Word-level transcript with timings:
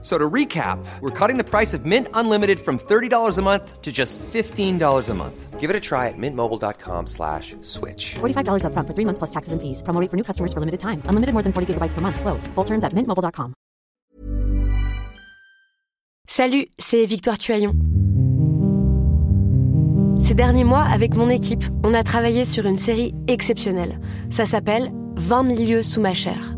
So 0.00 0.16
to 0.16 0.30
recap, 0.30 0.78
we're 1.00 1.10
cutting 1.10 1.38
the 1.38 1.44
price 1.44 1.74
of 1.74 1.84
Mint 1.84 2.06
Unlimited 2.14 2.60
from 2.60 2.78
$30 2.78 3.36
a 3.36 3.42
month 3.42 3.82
to 3.82 3.90
just 3.90 4.16
$15 4.18 5.08
a 5.08 5.14
month. 5.14 5.58
Give 5.58 5.70
it 5.70 5.74
a 5.74 5.80
try 5.80 6.06
at 6.06 6.14
mintmobile.com 6.16 7.08
slash 7.08 7.56
switch. 7.62 8.14
$45 8.20 8.62
upfront 8.62 8.86
for 8.86 8.94
three 8.94 9.04
months 9.04 9.18
plus 9.18 9.30
taxes 9.30 9.52
and 9.52 9.60
fees. 9.60 9.82
Promo 9.82 10.00
rate 10.00 10.08
for 10.08 10.16
new 10.16 10.22
customers 10.22 10.52
for 10.52 10.60
limited 10.60 10.78
time. 10.78 11.02
Unlimited 11.10 11.34
more 11.34 11.42
than 11.42 11.52
40 11.52 11.74
gigabytes 11.74 11.94
per 11.94 12.00
month. 12.00 12.20
Slows. 12.20 12.46
Full 12.54 12.64
terms 12.64 12.84
at 12.84 12.92
mintmobile.com. 12.94 13.54
Salut, 16.28 16.66
c'est 16.78 17.04
Victoire 17.04 17.36
Tuaillon. 17.36 17.72
Ces 20.20 20.34
derniers 20.34 20.64
mois, 20.64 20.82
avec 20.82 21.16
mon 21.16 21.30
équipe, 21.30 21.64
on 21.82 21.94
a 21.94 22.04
travaillé 22.04 22.44
sur 22.44 22.66
une 22.66 22.76
série 22.76 23.14
exceptionnelle. 23.26 23.98
Ça 24.30 24.46
s'appelle 24.46 24.90
20 25.16 25.42
milieux 25.42 25.82
sous 25.82 26.00
ma 26.00 26.14
chair. 26.14 26.57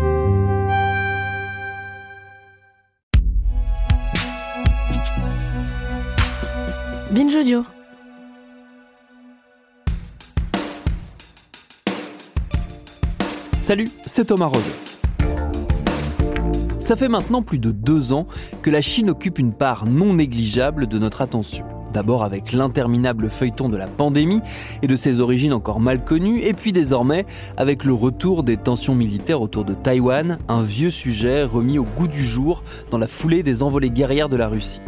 Binge 7.11 7.35
Audio. 7.35 7.65
Salut, 13.59 13.89
c'est 14.05 14.23
Thomas 14.23 14.45
Rose. 14.45 14.61
Ça 16.79 16.95
fait 16.95 17.09
maintenant 17.09 17.41
plus 17.41 17.59
de 17.59 17.71
deux 17.71 18.13
ans 18.13 18.27
que 18.61 18.69
la 18.69 18.79
Chine 18.79 19.09
occupe 19.09 19.39
une 19.39 19.51
part 19.51 19.87
non 19.87 20.13
négligeable 20.13 20.87
de 20.87 20.99
notre 20.99 21.21
attention. 21.21 21.65
D'abord 21.91 22.23
avec 22.23 22.53
l'interminable 22.53 23.29
feuilleton 23.29 23.67
de 23.67 23.75
la 23.75 23.89
pandémie 23.89 24.39
et 24.81 24.87
de 24.87 24.95
ses 24.95 25.19
origines 25.19 25.51
encore 25.51 25.81
mal 25.81 26.05
connues, 26.05 26.39
et 26.39 26.53
puis 26.53 26.71
désormais 26.71 27.25
avec 27.57 27.83
le 27.83 27.91
retour 27.91 28.43
des 28.43 28.55
tensions 28.55 28.95
militaires 28.95 29.41
autour 29.41 29.65
de 29.65 29.73
Taïwan, 29.73 30.39
un 30.47 30.61
vieux 30.61 30.89
sujet 30.89 31.43
remis 31.43 31.77
au 31.77 31.83
goût 31.83 32.07
du 32.07 32.23
jour 32.23 32.63
dans 32.89 32.97
la 32.97 33.07
foulée 33.07 33.43
des 33.43 33.63
envolées 33.63 33.91
guerrières 33.91 34.29
de 34.29 34.37
la 34.37 34.47
Russie. 34.47 34.79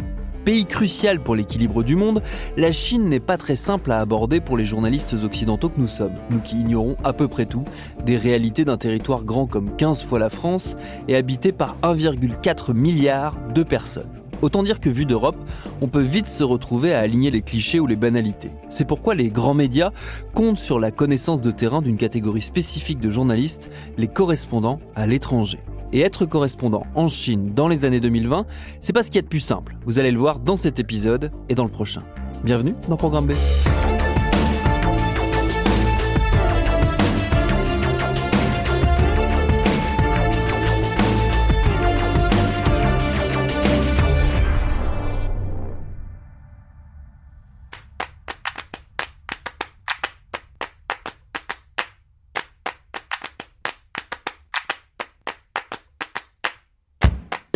Pays 0.44 0.66
crucial 0.66 1.20
pour 1.20 1.34
l'équilibre 1.36 1.82
du 1.82 1.96
monde, 1.96 2.22
la 2.58 2.70
Chine 2.70 3.08
n'est 3.08 3.20
pas 3.20 3.38
très 3.38 3.54
simple 3.54 3.90
à 3.92 4.00
aborder 4.00 4.40
pour 4.40 4.58
les 4.58 4.66
journalistes 4.66 5.16
occidentaux 5.24 5.70
que 5.70 5.80
nous 5.80 5.86
sommes, 5.86 6.12
nous 6.28 6.40
qui 6.40 6.60
ignorons 6.60 6.96
à 7.02 7.14
peu 7.14 7.28
près 7.28 7.46
tout 7.46 7.64
des 8.04 8.18
réalités 8.18 8.66
d'un 8.66 8.76
territoire 8.76 9.24
grand 9.24 9.46
comme 9.46 9.74
15 9.74 10.02
fois 10.02 10.18
la 10.18 10.28
France 10.28 10.76
et 11.08 11.16
habité 11.16 11.52
par 11.52 11.78
1,4 11.82 12.74
milliard 12.74 13.34
de 13.54 13.62
personnes. 13.62 14.20
Autant 14.42 14.62
dire 14.62 14.80
que 14.80 14.90
vu 14.90 15.06
d'Europe, 15.06 15.38
on 15.80 15.88
peut 15.88 16.02
vite 16.02 16.26
se 16.26 16.44
retrouver 16.44 16.92
à 16.92 17.00
aligner 17.00 17.30
les 17.30 17.40
clichés 17.40 17.80
ou 17.80 17.86
les 17.86 17.96
banalités. 17.96 18.50
C'est 18.68 18.86
pourquoi 18.86 19.14
les 19.14 19.30
grands 19.30 19.54
médias 19.54 19.92
comptent 20.34 20.58
sur 20.58 20.78
la 20.78 20.90
connaissance 20.90 21.40
de 21.40 21.50
terrain 21.52 21.80
d'une 21.80 21.96
catégorie 21.96 22.42
spécifique 22.42 23.00
de 23.00 23.10
journalistes, 23.10 23.70
les 23.96 24.08
correspondants 24.08 24.80
à 24.94 25.06
l'étranger. 25.06 25.60
Et 25.94 26.00
être 26.00 26.26
correspondant 26.26 26.84
en 26.96 27.06
Chine 27.06 27.54
dans 27.54 27.68
les 27.68 27.84
années 27.84 28.00
2020, 28.00 28.46
c'est 28.80 28.92
pas 28.92 29.04
ce 29.04 29.08
qu'il 29.08 29.16
y 29.16 29.18
a 29.20 29.22
de 29.22 29.28
plus 29.28 29.40
simple. 29.40 29.76
Vous 29.86 30.00
allez 30.00 30.10
le 30.10 30.18
voir 30.18 30.40
dans 30.40 30.56
cet 30.56 30.80
épisode 30.80 31.30
et 31.48 31.54
dans 31.54 31.64
le 31.64 31.70
prochain. 31.70 32.02
Bienvenue 32.42 32.74
dans 32.88 32.96
Programme 32.96 33.26
B. 33.26 33.32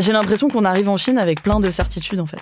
J'ai 0.09 0.15
l'impression 0.15 0.49
qu'on 0.49 0.65
arrive 0.65 0.89
en 0.89 0.97
Chine 0.97 1.19
avec 1.19 1.43
plein 1.43 1.61
de 1.61 1.71
certitudes 1.71 2.19
en 2.19 2.25
fait. 2.25 2.41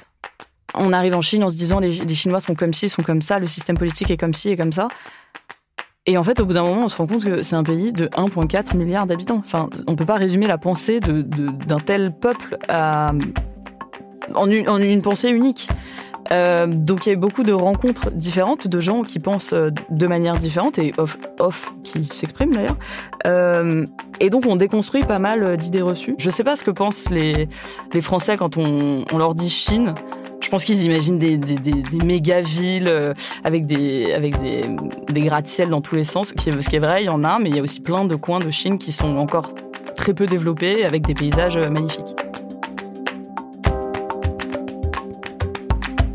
On 0.75 0.93
arrive 0.93 1.17
en 1.17 1.21
Chine 1.21 1.43
en 1.43 1.51
se 1.51 1.57
disant 1.57 1.81
les, 1.81 1.91
les 1.91 2.15
Chinois 2.15 2.39
sont 2.39 2.55
comme 2.55 2.73
ci, 2.73 2.89
sont 2.89 3.03
comme 3.03 3.21
ça, 3.21 3.41
le 3.41 3.49
système 3.49 3.77
politique 3.77 4.09
est 4.09 4.17
comme 4.17 4.35
ci 4.35 4.51
et 4.51 4.57
comme 4.57 4.71
ça. 4.71 4.87
Et 6.07 6.17
en 6.17 6.23
fait, 6.23 6.39
au 6.39 6.47
bout 6.47 6.53
d'un 6.53 6.63
moment, 6.63 6.85
on 6.85 6.89
se 6.89 6.97
rend 6.97 7.09
compte 7.09 7.25
que 7.25 7.43
c'est 7.43 7.57
un 7.57 7.65
pays 7.65 7.91
de 7.91 8.07
1,4 8.07 8.77
milliard 8.77 9.09
d'habitants. 9.09 9.43
Enfin, 9.45 9.69
on 9.89 9.97
peut 9.97 10.07
pas 10.07 10.15
résumer 10.15 10.47
la 10.47 10.59
pensée 10.59 11.01
d'un 11.01 11.15
de, 11.15 11.49
d'un 11.67 11.81
tel 11.81 12.13
peuple 12.17 12.57
en 12.69 14.49
une 14.49 15.03
pensée 15.03 15.31
unique. 15.31 15.69
Euh, 16.33 16.67
donc 16.67 17.07
il 17.07 17.11
y 17.11 17.13
a 17.13 17.15
eu 17.15 17.19
beaucoup 17.19 17.43
de 17.43 17.53
rencontres 17.53 18.11
différentes 18.11 18.67
de 18.67 18.81
gens 18.81 19.03
qui 19.03 19.19
pensent 19.19 19.53
euh, 19.53 19.71
de 19.91 20.07
manière 20.07 20.39
différente 20.39 20.79
et 20.79 20.93
off, 20.99 21.19
off 21.39 21.73
qui 21.83 22.05
s'expriment 22.05 22.55
d'ailleurs. 22.55 22.77
Euh, 23.27 23.87
et 24.21 24.31
donc 24.31 24.47
on 24.47 24.57
déconstruit 24.57 25.05
pas 25.05 25.19
mal 25.19 25.57
d'idées 25.57 25.83
reçues. 25.83 26.15
Je 26.19 26.31
sais 26.31 26.45
pas 26.45 26.57
ce 26.57 26.65
que 26.65 26.71
pensent 26.71 27.11
les, 27.11 27.49
les 27.93 28.01
Français 28.01 28.37
quand 28.37 28.57
on, 28.57 29.05
on 29.13 29.19
leur 29.19 29.35
dit 29.35 29.51
Chine. 29.51 29.95
Je 30.41 30.51
pense 30.51 30.65
qu'ils 30.65 30.85
imaginent 30.85 31.19
des, 31.19 31.39
des, 31.39 31.57
des, 31.57 32.05
méga 32.05 32.41
villes 32.41 32.93
avec 33.43 33.67
des 33.67 34.13
avec 34.13 34.41
des, 34.41 34.65
des 35.11 35.23
gratte-ciel 35.23 35.71
dans 35.71 35.81
tous 35.81 35.97
les 35.97 36.05
sens. 36.05 36.29
Ce 36.29 36.35
qui 36.35 36.51
est 36.51 36.79
vrai, 36.79 37.03
il 37.03 37.07
y 37.07 37.09
en 37.09 37.25
a, 37.25 37.39
mais 37.39 37.49
il 37.49 37.57
y 37.57 37.59
a 37.59 37.63
aussi 37.63 37.81
plein 37.81 38.05
de 38.05 38.15
coins 38.15 38.39
de 38.39 38.51
Chine 38.51 38.79
qui 38.79 38.93
sont 38.93 39.17
encore 39.17 39.55
très 39.97 40.15
peu 40.15 40.27
développés 40.27 40.85
avec 40.85 41.05
des 41.05 41.15
paysages 41.15 41.59
magnifiques. 41.59 42.15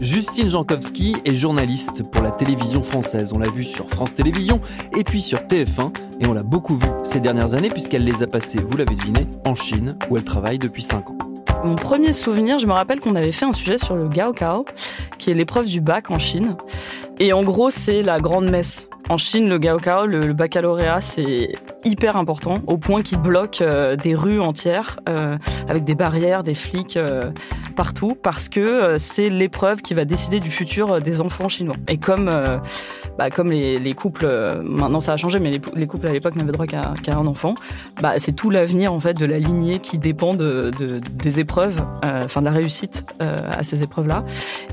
Justine 0.01 0.49
Jankowski 0.49 1.15
est 1.25 1.35
journaliste 1.35 2.01
pour 2.09 2.23
la 2.23 2.31
télévision 2.31 2.81
française. 2.81 3.33
On 3.35 3.37
l'a 3.37 3.51
vue 3.51 3.63
sur 3.63 3.87
France 3.87 4.15
Télévisions 4.15 4.59
et 4.97 5.03
puis 5.03 5.21
sur 5.21 5.41
TF1 5.41 5.93
et 6.19 6.25
on 6.25 6.33
l'a 6.33 6.41
beaucoup 6.41 6.75
vue 6.75 6.89
ces 7.03 7.19
dernières 7.19 7.53
années 7.53 7.69
puisqu'elle 7.69 8.03
les 8.03 8.23
a 8.23 8.27
passées, 8.27 8.57
vous 8.57 8.77
l'avez 8.77 8.95
deviné, 8.95 9.27
en 9.45 9.53
Chine 9.53 9.95
où 10.09 10.17
elle 10.17 10.23
travaille 10.23 10.57
depuis 10.57 10.81
5 10.81 11.11
ans. 11.11 11.17
Mon 11.63 11.75
premier 11.75 12.13
souvenir, 12.13 12.57
je 12.57 12.65
me 12.65 12.71
rappelle 12.71 12.99
qu'on 12.99 13.13
avait 13.13 13.31
fait 13.31 13.45
un 13.45 13.51
sujet 13.51 13.77
sur 13.77 13.95
le 13.95 14.07
Gaokao, 14.07 14.65
qui 15.19 15.29
est 15.29 15.35
l'épreuve 15.35 15.67
du 15.67 15.81
bac 15.81 16.09
en 16.09 16.17
Chine. 16.17 16.55
Et 17.19 17.31
en 17.31 17.43
gros, 17.43 17.69
c'est 17.69 18.01
la 18.01 18.19
grande 18.19 18.49
messe. 18.49 18.89
En 19.09 19.17
Chine, 19.17 19.49
le 19.49 19.57
Gaokao, 19.57 20.05
le, 20.05 20.25
le 20.25 20.33
baccalauréat, 20.33 21.01
c'est 21.01 21.53
hyper 21.83 22.15
important, 22.15 22.59
au 22.67 22.77
point 22.77 23.01
qu'il 23.01 23.17
bloque 23.17 23.61
euh, 23.61 23.95
des 23.95 24.15
rues 24.15 24.39
entières, 24.39 24.99
euh, 25.09 25.37
avec 25.67 25.83
des 25.83 25.95
barrières, 25.95 26.43
des 26.43 26.53
flics 26.53 26.95
euh, 26.95 27.31
partout, 27.75 28.15
parce 28.21 28.47
que 28.47 28.97
c'est 28.97 29.29
l'épreuve 29.29 29.81
qui 29.81 29.93
va 29.93 30.05
décider 30.05 30.39
du 30.39 30.51
futur 30.51 31.01
des 31.01 31.21
enfants 31.21 31.49
chinois. 31.49 31.75
Et 31.87 31.97
comme, 31.97 32.31
bah, 33.17 33.29
comme 33.29 33.51
les, 33.51 33.79
les 33.79 33.93
couples, 33.93 34.27
maintenant 34.63 34.99
ça 34.99 35.13
a 35.13 35.17
changé, 35.17 35.39
mais 35.39 35.51
les, 35.51 35.61
les 35.75 35.87
couples 35.87 36.07
à 36.07 36.13
l'époque 36.13 36.35
n'avaient 36.35 36.51
droit 36.51 36.67
qu'à 36.67 36.93
qu 37.03 37.11
un 37.11 37.25
enfant, 37.25 37.55
bah, 38.01 38.13
c'est 38.17 38.33
tout 38.33 38.49
l'avenir 38.49 38.93
en 38.93 38.99
fait 38.99 39.13
de 39.13 39.25
la 39.25 39.39
lignée 39.39 39.79
qui 39.79 39.97
dépend 39.97 40.33
de, 40.35 40.71
de 40.77 40.99
des 40.99 41.39
épreuves, 41.39 41.81
enfin 42.03 42.41
de 42.41 42.45
la 42.45 42.51
réussite 42.51 43.05
à 43.19 43.63
ces 43.63 43.83
épreuves-là. 43.83 44.23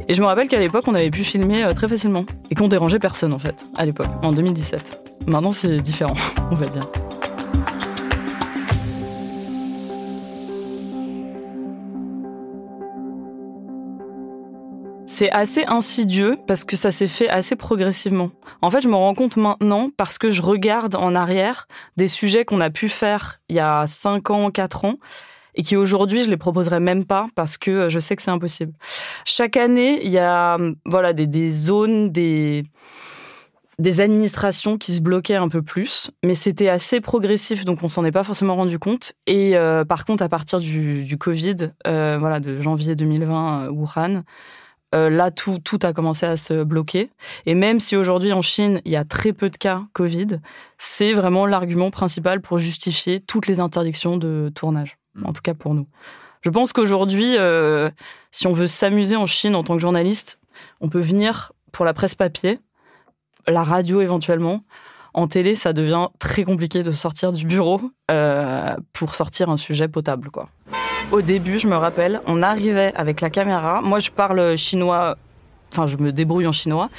Et 0.09 0.15
je 0.15 0.21
me 0.21 0.27
rappelle 0.27 0.49
qu'à 0.49 0.59
l'époque, 0.59 0.85
on 0.87 0.95
avait 0.95 1.11
pu 1.11 1.25
filmer 1.25 1.65
très 1.75 1.89
facilement 1.89 2.25
et 2.51 2.55
qu'on 2.55 2.69
dérangeait 2.69 2.99
personne 2.99 3.33
en 3.33 3.39
fait, 3.39 3.65
à 3.77 3.85
l'époque, 3.87 4.09
en 4.23 4.33
2017. 4.33 5.27
Maintenant, 5.27 5.53
c'est 5.53 5.79
différent, 5.79 6.15
on 6.51 6.55
va 6.55 6.67
dire. 6.67 6.87
c'est 15.19 15.33
assez 15.33 15.65
insidieux 15.65 16.39
parce 16.47 16.63
que 16.63 16.77
ça 16.77 16.93
s'est 16.93 17.09
fait 17.09 17.29
assez 17.29 17.57
progressivement. 17.57 18.31
En 18.63 18.71
fait, 18.71 18.83
je 18.83 18.89
me 18.89 18.95
rends 18.95 19.15
compte 19.15 19.37
maintenant 19.37 19.91
parce 19.97 20.17
que 20.17 20.31
je 20.31 20.43
regarde 20.43 20.95
en 20.95 21.17
arrière 21.17 21.67
des 21.97 22.07
sujets 22.07 22.45
qu'on 22.45 22.61
a 22.61 22.71
pu 22.71 22.89
faire 22.89 23.41
il 23.49 23.57
y 23.57 23.59
a 23.59 23.89
5 23.89 24.31
ans, 24.31 24.51
4 24.53 24.85
ans 24.85 24.95
et 25.57 25.63
qui 25.63 25.75
aujourd'hui 25.75 26.23
je 26.23 26.31
les 26.31 26.37
proposerai 26.37 26.79
même 26.79 27.05
pas 27.05 27.27
parce 27.35 27.59
que 27.59 27.89
je 27.89 27.99
sais 27.99 28.15
que 28.15 28.23
c'est 28.23 28.31
impossible. 28.31 28.75
Chaque 29.25 29.57
année, 29.57 29.99
il 30.05 30.13
y 30.13 30.19
a 30.19 30.57
voilà 30.87 31.13
des 31.13 31.51
zones, 31.51 32.13
des 32.13 32.63
des 33.79 34.01
administrations 34.01 34.77
qui 34.77 34.95
se 34.95 35.01
bloquaient 35.01 35.37
un 35.37 35.49
peu 35.49 35.63
plus, 35.63 36.11
mais 36.25 36.35
c'était 36.35 36.69
assez 36.69 37.01
progressif, 37.01 37.65
donc 37.65 37.83
on 37.83 37.89
s'en 37.89 38.05
est 38.05 38.13
pas 38.13 38.25
forcément 38.25 38.57
rendu 38.57 38.79
compte. 38.79 39.13
Et 39.27 39.57
euh, 39.57 39.85
par 39.85 40.05
contre, 40.05 40.23
à 40.23 40.29
partir 40.29 40.59
du, 40.59 41.05
du 41.05 41.17
Covid, 41.17 41.71
euh, 41.87 42.17
voilà, 42.19 42.41
de 42.41 42.61
janvier 42.61 42.97
2020, 42.97 43.67
euh, 43.67 43.71
Wuhan, 43.71 44.25
euh, 44.95 45.11
là 45.11 45.31
tout 45.31 45.59
tout 45.59 45.79
a 45.83 45.93
commencé 45.93 46.25
à 46.25 46.37
se 46.37 46.65
bloquer. 46.65 47.11
Et 47.45 47.55
même 47.55 47.79
si 47.79 47.95
aujourd'hui 47.95 48.33
en 48.33 48.41
Chine 48.41 48.81
il 48.87 48.93
y 48.93 48.97
a 48.97 49.05
très 49.05 49.33
peu 49.33 49.51
de 49.51 49.57
cas 49.57 49.83
Covid, 49.93 50.41
c'est 50.79 51.13
vraiment 51.13 51.45
l'argument 51.45 51.91
principal 51.91 52.41
pour 52.41 52.59
justifier 52.59 53.21
toutes 53.21 53.47
les 53.47 53.61
interdictions 53.61 54.17
de 54.17 54.51
tournage, 54.55 54.99
en 55.25 55.33
tout 55.33 55.43
cas 55.43 55.55
pour 55.55 55.75
nous. 55.75 55.87
Je 56.41 56.51
pense 56.51 56.73
qu'aujourd'hui, 56.73 57.37
euh, 57.37 57.91
si 58.31 58.47
on 58.47 58.53
veut 58.53 58.67
s'amuser 58.67 59.17
en 59.17 59.27
Chine 59.27 59.55
en 59.55 59.63
tant 59.63 59.75
que 59.75 59.83
journaliste, 59.83 60.39
on 60.81 60.89
peut 60.89 61.01
venir 61.01 61.53
pour 61.73 61.85
la 61.85 61.93
presse 61.93 62.15
papier 62.15 62.59
la 63.49 63.65
radio 63.65 64.01
éventuellement. 64.01 64.63
En 65.15 65.27
télé, 65.27 65.55
ça 65.55 65.73
devient 65.73 66.09
très 66.19 66.45
compliqué 66.45 66.83
de 66.83 66.93
sortir 66.93 67.33
du 67.33 67.47
bureau 67.47 67.81
euh, 68.11 68.77
pour 68.93 69.15
sortir 69.15 69.51
un 69.51 69.57
sujet 69.57 69.89
potable, 69.89 70.31
quoi. 70.31 70.49
Au 71.11 71.23
début, 71.23 71.59
je 71.59 71.67
me 71.67 71.77
rappelle, 71.77 72.21
on 72.27 72.43
arrivait 72.43 72.93
avec 72.95 73.21
la 73.21 73.31
caméra. 73.31 73.81
Moi, 73.81 73.99
je 73.99 74.11
parle 74.11 74.57
chinois. 74.57 75.17
Enfin, 75.73 75.87
je 75.87 75.97
me 75.97 76.13
débrouille 76.13 76.47
en 76.47 76.53
chinois. 76.53 76.91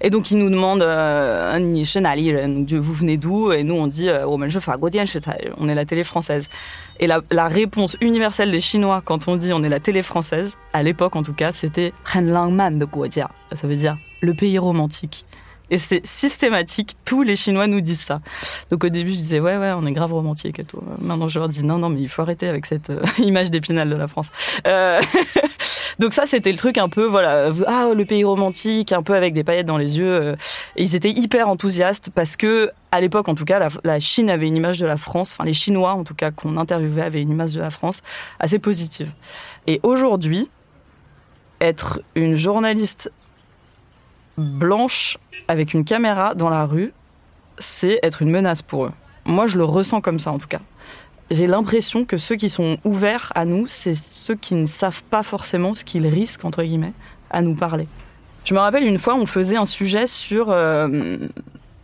Et 0.00 0.10
donc, 0.10 0.30
ils 0.30 0.38
nous 0.38 0.50
demandent 0.50 0.82
euh, 0.82 1.58
Donc, 1.58 2.72
vous 2.72 2.92
venez 2.92 3.16
d'où? 3.16 3.52
Et 3.52 3.62
nous, 3.62 3.74
on 3.74 3.86
dit 3.86 4.08
euh, 4.08 4.26
Oh, 4.26 4.38
je 4.46 4.58
On 5.58 5.68
est 5.68 5.74
la 5.74 5.84
télé 5.86 6.04
française. 6.04 6.48
Et 7.00 7.06
la, 7.06 7.48
réponse 7.48 7.96
universelle 8.00 8.50
des 8.50 8.60
Chinois 8.60 9.02
quand 9.04 9.28
on 9.28 9.36
dit 9.36 9.52
on 9.52 9.62
est 9.62 9.68
la 9.68 9.80
télé 9.80 10.02
française, 10.02 10.56
à 10.72 10.82
l'époque 10.82 11.16
en 11.16 11.22
tout 11.22 11.34
cas, 11.34 11.52
c'était 11.52 11.92
Ren 12.04 12.22
Langman 12.22 12.78
de. 12.78 12.86
Ça 13.52 13.66
veut 13.66 13.76
dire 13.76 13.98
le 14.20 14.34
pays 14.34 14.58
romantique. 14.58 15.26
Et 15.70 15.78
c'est 15.78 16.06
systématique, 16.06 16.96
tous 17.04 17.22
les 17.22 17.34
Chinois 17.34 17.66
nous 17.66 17.80
disent 17.80 18.00
ça. 18.00 18.20
Donc 18.70 18.84
au 18.84 18.88
début, 18.88 19.10
je 19.10 19.16
disais, 19.16 19.40
ouais, 19.40 19.56
ouais, 19.56 19.72
on 19.76 19.84
est 19.84 19.92
grave 19.92 20.12
romantique 20.12 20.58
et 20.58 20.64
tout. 20.64 20.80
Maintenant, 21.00 21.28
je 21.28 21.38
leur 21.38 21.48
dis, 21.48 21.64
non, 21.64 21.78
non, 21.78 21.88
mais 21.88 22.00
il 22.00 22.08
faut 22.08 22.22
arrêter 22.22 22.48
avec 22.48 22.66
cette 22.66 22.90
euh, 22.90 23.02
image 23.18 23.50
d'épinal 23.50 23.88
de 23.88 23.96
la 23.96 24.06
France. 24.06 24.28
Euh... 24.66 25.00
Donc 25.98 26.12
ça, 26.12 26.26
c'était 26.26 26.52
le 26.52 26.58
truc 26.58 26.76
un 26.76 26.90
peu, 26.90 27.04
voilà, 27.04 27.50
ah, 27.66 27.88
le 27.94 28.04
pays 28.04 28.22
romantique, 28.22 28.92
un 28.92 29.02
peu 29.02 29.14
avec 29.14 29.32
des 29.32 29.44
paillettes 29.44 29.66
dans 29.66 29.78
les 29.78 29.98
yeux. 29.98 30.12
Euh. 30.12 30.36
Et 30.76 30.82
ils 30.82 30.94
étaient 30.94 31.10
hyper 31.10 31.48
enthousiastes 31.48 32.10
parce 32.14 32.36
que, 32.36 32.70
à 32.92 33.00
l'époque, 33.00 33.28
en 33.28 33.34
tout 33.34 33.46
cas, 33.46 33.68
la, 33.82 34.00
Chine 34.00 34.28
avait 34.28 34.46
une 34.46 34.56
image 34.56 34.78
de 34.78 34.86
la 34.86 34.98
France, 34.98 35.32
enfin 35.32 35.44
les 35.44 35.54
Chinois, 35.54 35.92
en 35.92 36.04
tout 36.04 36.14
cas, 36.14 36.30
qu'on 36.30 36.58
interviewait, 36.58 37.02
avaient 37.02 37.22
une 37.22 37.30
image 37.30 37.54
de 37.54 37.60
la 37.60 37.70
France 37.70 38.02
assez 38.40 38.58
positive. 38.58 39.10
Et 39.66 39.80
aujourd'hui, 39.82 40.50
être 41.60 42.02
une 42.14 42.36
journaliste 42.36 43.10
blanche 44.36 45.18
avec 45.48 45.74
une 45.74 45.84
caméra 45.84 46.34
dans 46.34 46.48
la 46.48 46.64
rue, 46.66 46.92
c'est 47.58 47.98
être 48.02 48.22
une 48.22 48.30
menace 48.30 48.62
pour 48.62 48.86
eux. 48.86 48.92
Moi, 49.24 49.46
je 49.46 49.56
le 49.56 49.64
ressens 49.64 50.00
comme 50.00 50.18
ça 50.18 50.32
en 50.32 50.38
tout 50.38 50.48
cas. 50.48 50.60
J'ai 51.30 51.46
l'impression 51.46 52.04
que 52.04 52.18
ceux 52.18 52.36
qui 52.36 52.48
sont 52.48 52.78
ouverts 52.84 53.32
à 53.34 53.44
nous, 53.44 53.66
c'est 53.66 53.94
ceux 53.94 54.36
qui 54.36 54.54
ne 54.54 54.66
savent 54.66 55.02
pas 55.04 55.24
forcément 55.24 55.74
ce 55.74 55.84
qu'ils 55.84 56.06
risquent, 56.06 56.44
entre 56.44 56.62
guillemets, 56.62 56.92
à 57.30 57.42
nous 57.42 57.54
parler. 57.54 57.88
Je 58.44 58.54
me 58.54 58.60
rappelle 58.60 58.84
une 58.84 58.98
fois, 58.98 59.16
on 59.16 59.26
faisait 59.26 59.56
un 59.56 59.66
sujet 59.66 60.06
sur, 60.06 60.50
euh, 60.50 61.16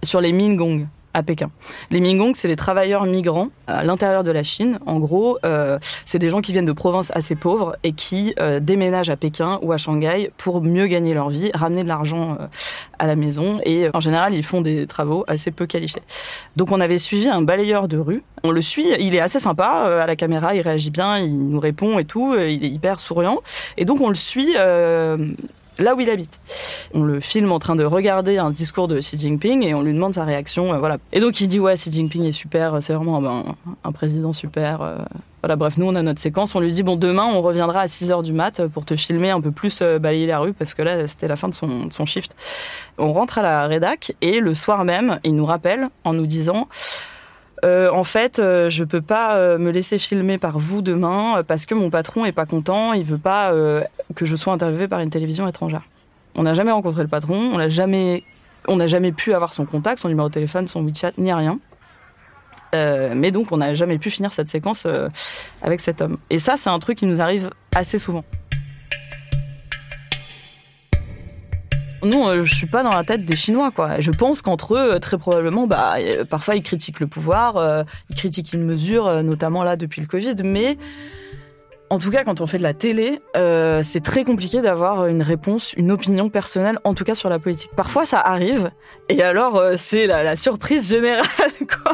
sur 0.04 0.20
les 0.20 0.32
Mingong 0.32 0.86
à 1.14 1.22
Pékin. 1.22 1.50
Les 1.90 2.00
Mingong, 2.00 2.34
c'est 2.34 2.48
les 2.48 2.56
travailleurs 2.56 3.04
migrants 3.04 3.48
à 3.66 3.84
l'intérieur 3.84 4.24
de 4.24 4.30
la 4.30 4.42
Chine. 4.42 4.78
En 4.86 4.98
gros, 4.98 5.38
euh, 5.44 5.78
c'est 6.04 6.18
des 6.18 6.30
gens 6.30 6.40
qui 6.40 6.52
viennent 6.52 6.66
de 6.66 6.72
provinces 6.72 7.10
assez 7.14 7.34
pauvres 7.34 7.76
et 7.82 7.92
qui 7.92 8.34
euh, 8.40 8.60
déménagent 8.60 9.10
à 9.10 9.16
Pékin 9.16 9.58
ou 9.62 9.72
à 9.72 9.76
Shanghai 9.76 10.30
pour 10.36 10.62
mieux 10.62 10.86
gagner 10.86 11.14
leur 11.14 11.28
vie, 11.28 11.50
ramener 11.54 11.82
de 11.82 11.88
l'argent 11.88 12.36
euh, 12.40 12.46
à 12.98 13.06
la 13.06 13.16
maison. 13.16 13.60
Et 13.64 13.88
en 13.92 14.00
général, 14.00 14.34
ils 14.34 14.42
font 14.42 14.60
des 14.60 14.86
travaux 14.86 15.24
assez 15.26 15.50
peu 15.50 15.66
qualifiés. 15.66 16.02
Donc, 16.56 16.72
on 16.72 16.80
avait 16.80 16.98
suivi 16.98 17.28
un 17.28 17.42
balayeur 17.42 17.88
de 17.88 17.98
rue. 17.98 18.22
On 18.44 18.50
le 18.50 18.60
suit, 18.60 18.86
il 18.98 19.14
est 19.14 19.20
assez 19.20 19.38
sympa 19.38 19.66
à 20.02 20.06
la 20.06 20.16
caméra, 20.16 20.54
il 20.54 20.62
réagit 20.62 20.90
bien, 20.90 21.18
il 21.18 21.48
nous 21.48 21.60
répond 21.60 21.98
et 21.98 22.04
tout, 22.04 22.34
il 22.34 22.64
est 22.64 22.68
hyper 22.68 22.98
souriant. 22.98 23.38
Et 23.76 23.84
donc, 23.84 24.00
on 24.00 24.08
le 24.08 24.16
suit 24.16 24.56
là 25.78 25.94
où 25.94 26.00
il 26.00 26.10
habite. 26.10 26.40
On 26.94 27.02
le 27.02 27.20
filme 27.20 27.52
en 27.52 27.58
train 27.58 27.76
de 27.76 27.84
regarder 27.84 28.38
un 28.38 28.50
discours 28.50 28.88
de 28.88 28.98
Xi 28.98 29.18
Jinping 29.18 29.62
et 29.64 29.74
on 29.74 29.82
lui 29.82 29.92
demande 29.92 30.14
sa 30.14 30.24
réaction. 30.24 30.72
Euh, 30.72 30.78
voilà. 30.78 30.98
Et 31.12 31.20
donc 31.20 31.40
il 31.40 31.48
dit 31.48 31.60
ouais, 31.60 31.74
Xi 31.74 31.90
Jinping 31.90 32.24
est 32.24 32.32
super, 32.32 32.78
c'est 32.80 32.92
vraiment 32.94 33.24
un, 33.24 33.44
un, 33.84 33.92
président 33.92 34.32
super. 34.32 34.82
Euh. 34.82 34.98
voilà, 35.42 35.56
bref, 35.56 35.76
nous 35.76 35.86
on 35.86 35.94
a 35.94 36.02
notre 36.02 36.20
séquence. 36.20 36.54
On 36.54 36.60
lui 36.60 36.72
dit 36.72 36.82
bon, 36.82 36.96
demain 36.96 37.28
on 37.32 37.40
reviendra 37.40 37.80
à 37.80 37.88
6 37.88 38.10
heures 38.10 38.22
du 38.22 38.32
mat 38.32 38.66
pour 38.68 38.84
te 38.84 38.96
filmer 38.96 39.30
un 39.30 39.40
peu 39.40 39.50
plus 39.50 39.80
euh, 39.82 39.98
balayer 39.98 40.26
la 40.26 40.38
rue 40.38 40.52
parce 40.52 40.74
que 40.74 40.82
là 40.82 41.06
c'était 41.06 41.28
la 41.28 41.36
fin 41.36 41.48
de 41.48 41.54
son, 41.54 41.86
de 41.86 41.92
son 41.92 42.06
shift. 42.06 42.34
On 42.98 43.12
rentre 43.12 43.38
à 43.38 43.42
la 43.42 43.66
rédac 43.66 44.14
et 44.20 44.40
le 44.40 44.54
soir 44.54 44.84
même, 44.84 45.18
il 45.24 45.34
nous 45.34 45.46
rappelle 45.46 45.88
en 46.04 46.12
nous 46.12 46.26
disant 46.26 46.68
euh, 47.64 47.90
en 47.92 48.04
fait, 48.04 48.38
euh, 48.38 48.68
je 48.70 48.82
peux 48.82 49.00
pas 49.00 49.36
euh, 49.36 49.56
me 49.58 49.70
laisser 49.70 49.98
filmer 49.98 50.38
par 50.38 50.58
vous 50.58 50.82
demain 50.82 51.42
parce 51.46 51.64
que 51.64 51.74
mon 51.74 51.90
patron 51.90 52.24
est 52.24 52.32
pas 52.32 52.46
content, 52.46 52.92
il 52.92 53.04
veut 53.04 53.18
pas 53.18 53.52
que 54.14 54.26
je 54.26 54.36
sois 54.36 54.52
interviewé 54.52 54.88
par 54.88 55.00
une 55.00 55.10
télévision 55.10 55.46
étrangère. 55.46 55.82
On 56.34 56.42
n'a 56.42 56.54
jamais 56.54 56.72
rencontré 56.72 57.02
le 57.02 57.08
patron, 57.08 57.36
on 57.36 57.58
n'a 57.58 57.68
jamais, 57.68 58.24
on 58.66 58.76
n'a 58.76 58.86
jamais 58.86 59.12
pu 59.12 59.34
avoir 59.34 59.52
son 59.52 59.66
contact, 59.66 60.00
son 60.00 60.08
numéro 60.08 60.28
de 60.28 60.34
téléphone, 60.34 60.66
son 60.66 60.82
WeChat, 60.82 61.12
ni 61.18 61.32
rien. 61.32 61.58
mais 62.72 63.30
donc, 63.30 63.52
on 63.52 63.58
n'a 63.58 63.74
jamais 63.74 63.98
pu 63.98 64.10
finir 64.10 64.32
cette 64.32 64.48
séquence 64.48 64.86
avec 65.62 65.80
cet 65.80 66.00
homme. 66.00 66.18
Et 66.30 66.38
ça, 66.38 66.56
c'est 66.56 66.70
un 66.70 66.78
truc 66.78 66.98
qui 66.98 67.06
nous 67.06 67.20
arrive 67.20 67.50
assez 67.74 67.98
souvent. 67.98 68.24
Non, 72.02 72.28
euh, 72.28 72.42
je 72.42 72.54
suis 72.54 72.66
pas 72.66 72.82
dans 72.82 72.92
la 72.92 73.04
tête 73.04 73.24
des 73.24 73.36
Chinois, 73.36 73.70
quoi. 73.70 74.00
Je 74.00 74.10
pense 74.10 74.42
qu'entre 74.42 74.74
eux, 74.74 74.98
très 75.00 75.18
probablement, 75.18 75.66
bah, 75.66 75.94
euh, 75.98 76.24
parfois 76.24 76.56
ils 76.56 76.62
critiquent 76.62 77.00
le 77.00 77.06
pouvoir, 77.06 77.56
euh, 77.56 77.84
ils 78.10 78.16
critiquent 78.16 78.52
une 78.52 78.64
mesure, 78.64 79.22
notamment 79.22 79.62
là 79.62 79.76
depuis 79.76 80.00
le 80.00 80.06
Covid, 80.06 80.34
mais 80.44 80.76
en 81.90 81.98
tout 81.98 82.10
cas, 82.10 82.24
quand 82.24 82.40
on 82.40 82.46
fait 82.46 82.56
de 82.56 82.62
la 82.62 82.72
télé, 82.72 83.20
euh, 83.36 83.82
c'est 83.82 84.00
très 84.00 84.24
compliqué 84.24 84.62
d'avoir 84.62 85.06
une 85.08 85.20
réponse, 85.20 85.74
une 85.74 85.92
opinion 85.92 86.30
personnelle, 86.30 86.78
en 86.84 86.94
tout 86.94 87.04
cas 87.04 87.14
sur 87.14 87.28
la 87.28 87.38
politique. 87.38 87.70
Parfois, 87.76 88.06
ça 88.06 88.18
arrive, 88.18 88.70
et 89.10 89.22
alors 89.22 89.62
c'est 89.76 90.06
la, 90.06 90.34
surprise 90.34 90.88
générale, 90.88 91.26
quoi. 91.84 91.92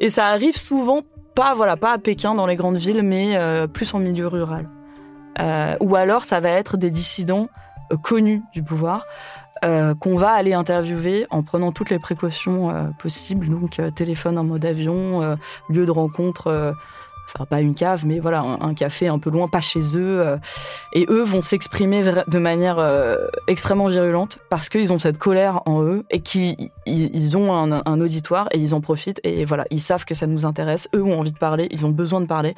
Et 0.00 0.10
ça 0.10 0.26
arrive 0.26 0.56
souvent, 0.56 1.00
pas 1.34 1.54
voilà, 1.54 1.76
pas 1.76 1.92
à 1.92 1.98
Pékin 1.98 2.34
dans 2.34 2.46
les 2.46 2.56
grandes 2.56 2.76
villes, 2.76 3.02
mais 3.02 3.36
euh, 3.36 3.66
plus 3.66 3.94
en 3.94 4.00
milieu 4.00 4.26
rural. 4.26 4.68
Euh, 5.38 5.76
ou 5.80 5.96
alors, 5.96 6.24
ça 6.24 6.40
va 6.40 6.50
être 6.50 6.76
des 6.76 6.90
dissidents 6.90 7.48
connus 8.02 8.42
du 8.52 8.62
pouvoir, 8.62 9.04
euh, 9.64 9.94
qu'on 9.94 10.16
va 10.16 10.32
aller 10.32 10.52
interviewer 10.52 11.26
en 11.30 11.42
prenant 11.42 11.72
toutes 11.72 11.88
les 11.88 11.98
précautions 11.98 12.68
euh, 12.68 12.88
possibles, 12.98 13.48
donc 13.48 13.78
euh, 13.78 13.90
téléphone 13.90 14.36
en 14.36 14.44
mode 14.44 14.66
avion, 14.66 15.36
lieu 15.70 15.86
de 15.86 15.90
rencontre, 15.90 16.74
enfin 17.26 17.46
pas 17.46 17.62
une 17.62 17.74
cave, 17.74 18.04
mais 18.04 18.18
voilà 18.18 18.40
un, 18.42 18.74
café 18.74 19.08
un 19.08 19.18
peu 19.18 19.30
loin, 19.30 19.48
pas 19.48 19.62
chez 19.62 19.96
eux, 19.96 20.38
et 20.92 21.06
eux 21.08 21.22
vont 21.22 21.40
s'exprimer 21.40 22.04
de 22.26 22.38
manière 22.38 22.78
extrêmement 23.46 23.88
virulente 23.88 24.38
parce 24.50 24.68
qu'ils 24.68 24.92
ont 24.92 24.98
cette 24.98 25.16
colère 25.16 25.62
en 25.64 25.82
eux 25.82 26.04
et 26.10 26.20
qu'ils 26.20 26.70
ils 26.84 27.36
ont 27.36 27.54
un, 27.54 28.00
auditoire 28.00 28.48
et 28.52 28.58
ils 28.58 28.74
en 28.74 28.82
profitent 28.82 29.20
et 29.24 29.44
voilà 29.44 29.64
ils 29.70 29.80
savent 29.80 30.04
que 30.04 30.14
ça 30.14 30.26
nous 30.26 30.44
intéresse, 30.44 30.88
eux 30.94 31.02
ont 31.02 31.18
envie 31.18 31.32
de 31.32 31.38
parler, 31.38 31.66
ils 31.70 31.86
ont 31.86 31.90
besoin 31.90 32.20
de 32.20 32.26
parler 32.26 32.54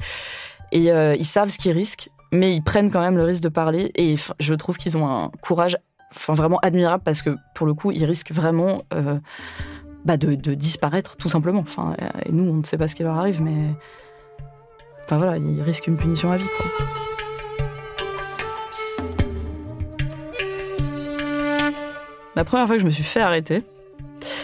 et 0.71 0.89
ils 0.89 1.25
savent 1.25 1.49
ce 1.49 1.57
qu'ils 1.57 1.71
risquent 1.71 2.09
mais 2.31 2.55
ils 2.55 2.61
prennent 2.61 2.91
quand 2.91 3.01
même 3.01 3.17
le 3.17 3.23
risque 3.23 3.43
de 3.43 3.49
parler 3.49 3.91
et 3.95 4.15
je 4.39 4.53
trouve 4.53 4.77
qu'ils 4.77 4.97
ont 4.97 5.07
un 5.07 5.29
courage 5.41 5.77
vraiment 6.27 6.59
admirable 6.59 7.03
parce 7.03 7.21
que 7.21 7.35
pour 7.53 7.67
le 7.67 7.73
coup 7.73 7.91
ils 7.91 8.05
risquent 8.05 8.31
vraiment 8.31 8.83
euh, 8.93 9.19
bah 10.05 10.17
de, 10.17 10.33
disparaître 10.53 11.17
tout 11.17 11.29
simplement 11.29 11.59
enfin 11.59 11.95
et 12.25 12.31
nous 12.31 12.49
on 12.49 12.55
ne 12.55 12.63
sait 12.63 12.77
pas 12.77 12.87
ce 12.87 12.95
qui 12.95 13.03
leur 13.03 13.17
arrive 13.17 13.41
mais 13.41 13.69
enfin 15.03 15.17
voilà 15.17 15.37
ils 15.37 15.61
risquent 15.61 15.87
une 15.87 15.97
punition 15.97 16.31
à 16.31 16.37
vie. 16.37 16.47
La 22.35 22.45
première 22.45 22.67
fois 22.67 22.77
que 22.77 22.81
je 22.81 22.85
me 22.85 22.91
suis 22.91 23.03
fait 23.03 23.19
arrêter, 23.19 23.65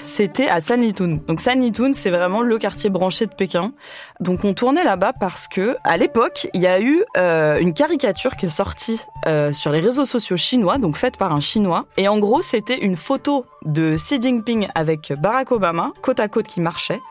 c'était 0.03 0.47
à 0.47 0.61
Sanlitun. 0.61 1.19
Donc 1.27 1.39
Sanlitun, 1.39 1.93
c'est 1.93 2.09
vraiment 2.09 2.41
le 2.41 2.57
quartier 2.57 2.89
branché 2.89 3.25
de 3.25 3.33
Pékin. 3.33 3.73
Donc 4.19 4.43
on 4.43 4.53
tournait 4.53 4.83
là-bas 4.83 5.13
parce 5.19 5.47
que 5.47 5.77
à 5.83 5.97
l'époque, 5.97 6.47
il 6.53 6.61
y 6.61 6.67
a 6.67 6.79
eu 6.79 7.03
euh, 7.17 7.57
une 7.59 7.73
caricature 7.73 8.35
qui 8.35 8.45
est 8.45 8.49
sortie 8.49 8.99
euh, 9.27 9.51
sur 9.51 9.71
les 9.71 9.79
réseaux 9.79 10.05
sociaux 10.05 10.37
chinois, 10.37 10.77
donc 10.77 10.95
faite 10.95 11.17
par 11.17 11.33
un 11.33 11.39
chinois. 11.39 11.85
Et 11.97 12.07
en 12.07 12.19
gros, 12.19 12.41
c'était 12.41 12.77
une 12.77 12.95
photo 12.95 13.45
de 13.65 13.95
Xi 13.95 14.21
Jinping 14.21 14.67
avec 14.75 15.11
Barack 15.19 15.51
Obama, 15.51 15.91
côte 16.01 16.19
à 16.19 16.27
côte 16.27 16.45
qui 16.47 16.61
marchait, 16.61 17.01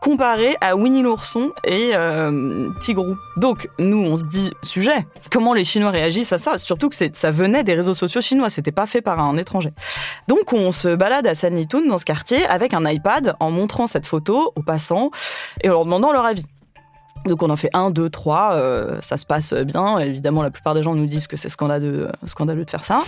comparé 0.00 0.56
à 0.60 0.76
Winnie 0.76 1.02
l'ourson 1.02 1.52
et 1.64 1.90
euh, 1.94 2.70
Tigrou. 2.80 3.16
Donc 3.36 3.68
nous, 3.78 3.98
on 3.98 4.16
se 4.16 4.26
dit 4.26 4.52
sujet. 4.62 5.06
Comment 5.30 5.52
les 5.52 5.64
Chinois 5.64 5.90
réagissent 5.90 6.32
à 6.32 6.38
ça? 6.38 6.58
Surtout 6.58 6.88
que 6.88 6.94
ça 6.94 7.30
venait 7.30 7.64
des 7.64 7.74
réseaux 7.74 7.94
sociaux 7.94 8.20
chinois, 8.20 8.48
c'était 8.48 8.72
pas 8.72 8.86
fait 8.86 9.02
par 9.02 9.20
un 9.20 9.36
étranger. 9.36 9.72
Donc 10.28 10.52
on 10.52 10.70
se 10.70 10.94
balade 10.94 11.26
à 11.26 11.34
Sanlitun 11.34 11.82
dans 11.82 11.98
ce 11.98 12.04
quartier 12.06 12.46
avec 12.46 12.72
un 12.72 12.88
iPad 12.88 13.36
en 13.40 13.50
montrant 13.50 13.86
cette 13.86 14.06
photo 14.06 14.52
aux 14.56 14.62
passants 14.62 15.10
et 15.62 15.68
en 15.68 15.72
leur 15.72 15.84
demandant 15.84 16.12
leur 16.12 16.24
avis. 16.24 16.46
Donc 17.26 17.42
on 17.42 17.50
en 17.50 17.56
fait 17.56 17.70
un, 17.72 17.90
deux, 17.90 18.08
trois, 18.08 18.54
euh, 18.54 18.98
ça 19.02 19.16
se 19.16 19.26
passe 19.26 19.52
bien. 19.52 19.98
Évidemment, 19.98 20.42
la 20.42 20.50
plupart 20.50 20.74
des 20.74 20.82
gens 20.82 20.94
nous 20.94 21.06
disent 21.06 21.26
que 21.26 21.36
c'est 21.36 21.48
scandaleux, 21.48 22.10
scandaleux 22.26 22.64
de 22.64 22.70
faire 22.70 22.84
ça. 22.84 23.00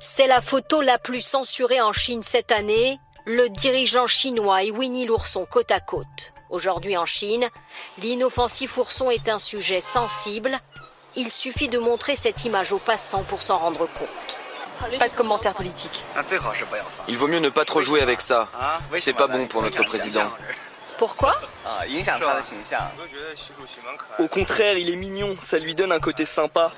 C'est 0.00 0.26
la 0.26 0.40
photo 0.40 0.80
la 0.80 0.98
plus 0.98 1.20
censurée 1.20 1.80
en 1.80 1.92
Chine 1.92 2.22
cette 2.22 2.50
année. 2.50 2.98
le 3.28 3.48
dirigeant 3.48 4.06
chinois 4.06 4.62
et 4.62 4.70
Winnie 4.70 5.04
l'ourson 5.04 5.46
côte 5.50 5.72
à 5.72 5.80
côte. 5.80 6.32
Aujourd'hui 6.48 6.96
en 6.96 7.06
Chine, 7.06 7.44
l'inoffensif 8.00 8.78
ourson 8.78 9.10
est 9.10 9.28
un 9.28 9.40
sujet 9.40 9.80
sensible. 9.80 10.52
Il 11.16 11.30
suffit 11.30 11.68
de 11.68 11.78
montrer 11.78 12.14
cette 12.14 12.44
image 12.44 12.72
aux 12.72 12.78
passants 12.78 13.24
pour 13.24 13.42
s'en 13.42 13.58
rendre 13.58 13.88
compte. 13.98 14.45
Pas 14.98 15.08
de 15.08 15.14
commentaires 15.14 15.54
politiques. 15.54 16.04
Il 17.08 17.16
vaut 17.16 17.28
mieux 17.28 17.38
ne 17.38 17.48
pas 17.48 17.64
trop 17.64 17.82
jouer 17.82 18.02
avec 18.02 18.20
ça. 18.20 18.48
C'est 18.98 19.12
pas 19.12 19.26
bon 19.26 19.46
pour 19.46 19.62
notre 19.62 19.82
président. 19.84 20.30
Pourquoi? 20.98 21.34
Au 24.18 24.28
contraire, 24.28 24.78
il 24.78 24.90
est 24.90 24.96
mignon, 24.96 25.36
ça 25.40 25.58
lui 25.58 25.74
donne 25.74 25.92
un 25.92 26.00
côté 26.00 26.24
sympa. 26.24 26.72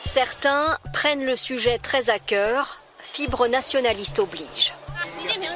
Certains 0.00 0.78
prennent 0.92 1.24
le 1.24 1.36
sujet 1.36 1.78
très 1.78 2.10
à 2.10 2.18
cœur, 2.18 2.80
fibre 3.00 3.48
nationaliste 3.48 4.18
oblige. 4.18 4.74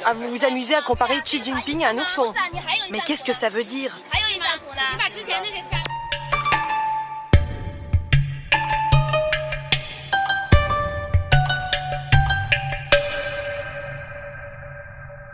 Ah, 0.05 0.13
vous 0.13 0.29
vous 0.29 0.45
amusez 0.45 0.75
à 0.75 0.81
comparer 0.81 1.21
Xi 1.21 1.43
Jinping 1.43 1.83
à 1.85 1.89
un 1.89 1.97
ourson. 1.97 2.33
Mais 2.89 2.99
qu'est-ce 3.01 3.25
que 3.25 3.33
ça 3.33 3.49
veut 3.49 3.63
dire? 3.63 3.97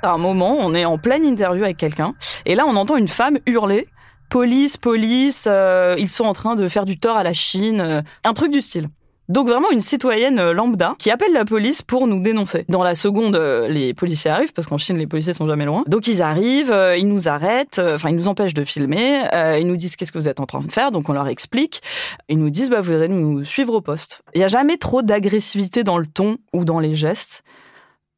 À 0.03 0.12
un 0.12 0.17
moment, 0.17 0.57
on 0.60 0.75
est 0.75 0.83
en 0.83 0.98
pleine 0.98 1.24
interview 1.24 1.63
avec 1.63 1.77
quelqu'un, 1.77 2.13
et 2.45 2.55
là, 2.55 2.65
on 2.67 2.75
entend 2.75 2.98
une 2.98 3.07
femme 3.07 3.39
hurler 3.45 3.88
police, 4.29 4.77
police, 4.77 5.45
euh, 5.48 5.95
ils 6.00 6.10
sont 6.10 6.24
en 6.24 6.33
train 6.33 6.55
de 6.55 6.67
faire 6.67 6.86
du 6.86 7.00
tort 7.00 7.15
à 7.15 7.24
la 7.24 7.33
Chine, 7.33 7.79
euh, 7.79 8.01
un 8.25 8.33
truc 8.33 8.51
du 8.51 8.62
style. 8.62 8.89
Donc 9.29 9.48
vraiment 9.48 9.69
une 9.72 9.79
citoyenne 9.79 10.39
euh, 10.39 10.53
lambda 10.53 10.95
qui 10.98 11.12
appelle 11.12 11.31
la 11.33 11.45
police 11.45 11.83
pour 11.83 12.07
nous 12.07 12.19
dénoncer. 12.19 12.65
Dans 12.67 12.81
la 12.81 12.95
seconde, 12.95 13.39
les 13.69 13.93
policiers 13.93 14.31
arrivent 14.31 14.51
parce 14.51 14.67
qu'en 14.67 14.79
Chine 14.79 14.98
les 14.98 15.05
policiers 15.05 15.33
sont 15.33 15.48
jamais 15.48 15.65
loin. 15.65 15.83
Donc 15.88 16.07
ils 16.07 16.22
arrivent, 16.24 16.75
ils 16.98 17.07
nous 17.07 17.27
arrêtent, 17.27 17.79
enfin 17.79 18.10
ils 18.10 18.15
nous 18.15 18.27
empêchent 18.27 18.55
de 18.55 18.63
filmer, 18.63 19.22
ils 19.60 19.67
nous 19.67 19.77
disent 19.77 19.95
qu'est-ce 19.95 20.12
que 20.12 20.17
vous 20.17 20.27
êtes 20.27 20.39
en 20.39 20.48
train 20.48 20.62
de 20.62 20.72
faire, 20.72 20.91
donc 20.91 21.07
on 21.10 21.13
leur 21.13 21.27
explique. 21.27 21.81
Ils 22.27 22.39
nous 22.39 22.50
disent 22.50 22.72
bah 22.72 22.81
vous 22.81 22.91
allez 22.91 23.07
nous 23.07 23.45
suivre 23.45 23.75
au 23.75 23.81
poste. 23.81 24.24
Il 24.33 24.41
y 24.41 24.43
a 24.43 24.48
jamais 24.48 24.77
trop 24.77 25.03
d'agressivité 25.03 25.83
dans 25.83 26.00
le 26.00 26.07
ton 26.07 26.38
ou 26.53 26.65
dans 26.65 26.79
les 26.79 26.95
gestes. 26.95 27.43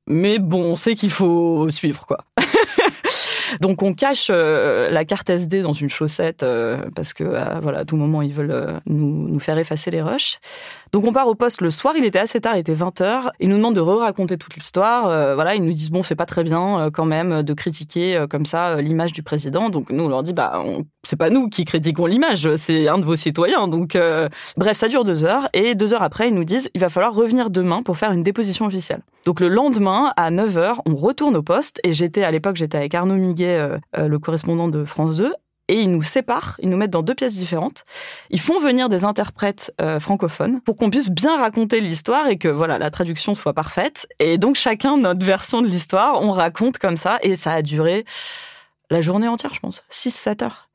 Mais 0.08 0.40
bon, 0.40 0.64
on 0.64 0.76
sait 0.76 0.96
qu'il 0.96 1.12
faut 1.12 1.70
suivre 1.70 2.06
quoi. 2.06 2.20
Donc 3.62 3.82
on 3.82 3.94
cache 3.94 4.28
euh, 4.30 4.90
la 4.90 5.06
carte 5.06 5.30
SD 5.30 5.62
dans 5.62 5.74
une 5.74 5.90
chaussette 5.90 6.44
euh, 6.44 6.78
parce 6.96 7.14
que 7.14 7.24
euh, 7.24 7.60
voilà, 7.62 7.80
à 7.80 7.86
tout 7.86 7.96
moment 7.96 8.22
ils 8.22 8.34
veulent 8.34 8.82
nous, 8.86 9.30
nous 9.30 9.40
faire 9.40 9.58
effacer 9.58 9.92
les 9.92 10.02
rushs. 10.02 10.40
Donc 10.96 11.06
on 11.06 11.12
part 11.12 11.28
au 11.28 11.36
poste 11.36 11.60
le 11.60 11.72
soir, 11.72 11.96
il 11.98 12.06
était 12.06 12.20
assez 12.20 12.40
tard, 12.40 12.56
il 12.56 12.62
était 12.62 12.74
20h, 12.74 13.32
ils 13.42 13.50
nous 13.50 13.58
demandent 13.58 13.76
de 13.76 13.82
re-raconter 13.82 14.38
toute 14.38 14.56
l'histoire, 14.56 15.10
euh, 15.10 15.36
voilà, 15.36 15.54
ils 15.54 15.62
nous 15.62 15.74
disent 15.74 15.92
bon, 15.92 16.04
c'est 16.04 16.16
pas 16.16 16.26
très 16.26 16.46
bien 16.46 16.80
euh, 16.80 16.90
quand 16.90 17.04
même 17.04 17.44
de 17.44 17.54
critiquer 17.54 18.16
euh, 18.16 18.28
comme 18.28 18.46
ça 18.46 18.82
l'image 18.82 19.12
du 19.12 19.22
président. 19.22 19.70
Donc 19.70 19.90
nous 19.90 20.06
on 20.06 20.08
leur 20.08 20.24
dit 20.24 20.32
bah 20.32 20.64
c'est 21.04 21.18
pas 21.18 21.30
nous 21.30 21.50
qui 21.50 21.66
critiquons 21.66 22.06
l'image, 22.06 22.56
c'est 22.56 22.88
un 22.88 22.98
de 22.98 23.04
vos 23.04 23.18
citoyens. 23.18 23.68
Donc 23.68 23.98
bref, 24.56 24.78
ça 24.78 24.88
dure 24.88 25.04
deux 25.04 25.26
heures 25.26 25.50
et 25.52 25.76
deux 25.76 25.94
heures 25.94 26.02
après, 26.02 26.30
ils 26.30 26.34
nous 26.34 26.46
disent 26.46 26.70
il 26.74 26.80
va 26.80 26.88
falloir 26.88 27.14
revenir 27.14 27.50
demain 27.50 27.84
pour 27.84 27.98
faire 27.98 28.14
une 28.14 28.24
déposition 28.24 28.66
officielle. 28.66 29.02
Donc 29.26 29.42
le 29.42 29.50
lendemain 29.50 30.14
à 30.16 30.32
9h, 30.32 30.78
on 30.86 30.96
retourne 30.96 31.36
au 31.36 31.44
poste 31.44 31.82
et 31.84 31.94
j'étais 31.94 32.24
à 32.24 32.32
l'époque 32.32 32.56
j'étais 32.56 32.78
avec 32.78 32.96
Arnaud 32.96 33.16
Miguet, 33.16 33.68
le 33.98 34.18
correspondant 34.18 34.70
de 34.70 34.86
France 34.86 35.18
2 35.18 35.34
et 35.68 35.82
ils 35.82 35.92
nous 35.92 36.04
séparent, 36.04 36.58
ils 36.62 36.70
nous 36.70 36.78
mettent 36.78 36.92
dans 36.92 37.02
deux 37.02 37.16
pièces 37.16 37.36
différentes. 37.36 37.84
Ils 38.30 38.40
font 38.40 38.60
venir 38.60 38.90
des 38.90 39.04
interprètes 39.04 39.74
euh, 39.82 40.00
francophones 40.00 40.62
pour 40.62 40.78
qu'on 40.78 40.90
puisse 40.90 41.10
bien 41.10 41.40
raconter 41.40 41.82
l'histoire 41.82 42.28
et 42.28 42.38
que 42.38 42.48
voilà 42.48 42.78
la 42.78 42.92
traduction 42.92 43.34
soit 43.36 43.54
parfaite. 43.54 44.08
Et 44.20 44.38
donc 44.38 44.56
chacun 44.56 44.98
notre 44.98 45.26
version 45.26 45.62
de 45.62 45.68
l'histoire, 45.68 46.22
on 46.22 46.32
raconte 46.32 46.78
comme 46.78 46.98
ça 46.98 47.18
et 47.24 47.36
ça 47.36 47.54
a 47.54 47.62
duré 47.62 48.06
la 48.92 49.02
journée 49.02 49.28
entière, 49.28 49.54
je 49.54 49.60
pense, 49.60 49.84
6-7 49.92 50.44
heures. 50.44 50.70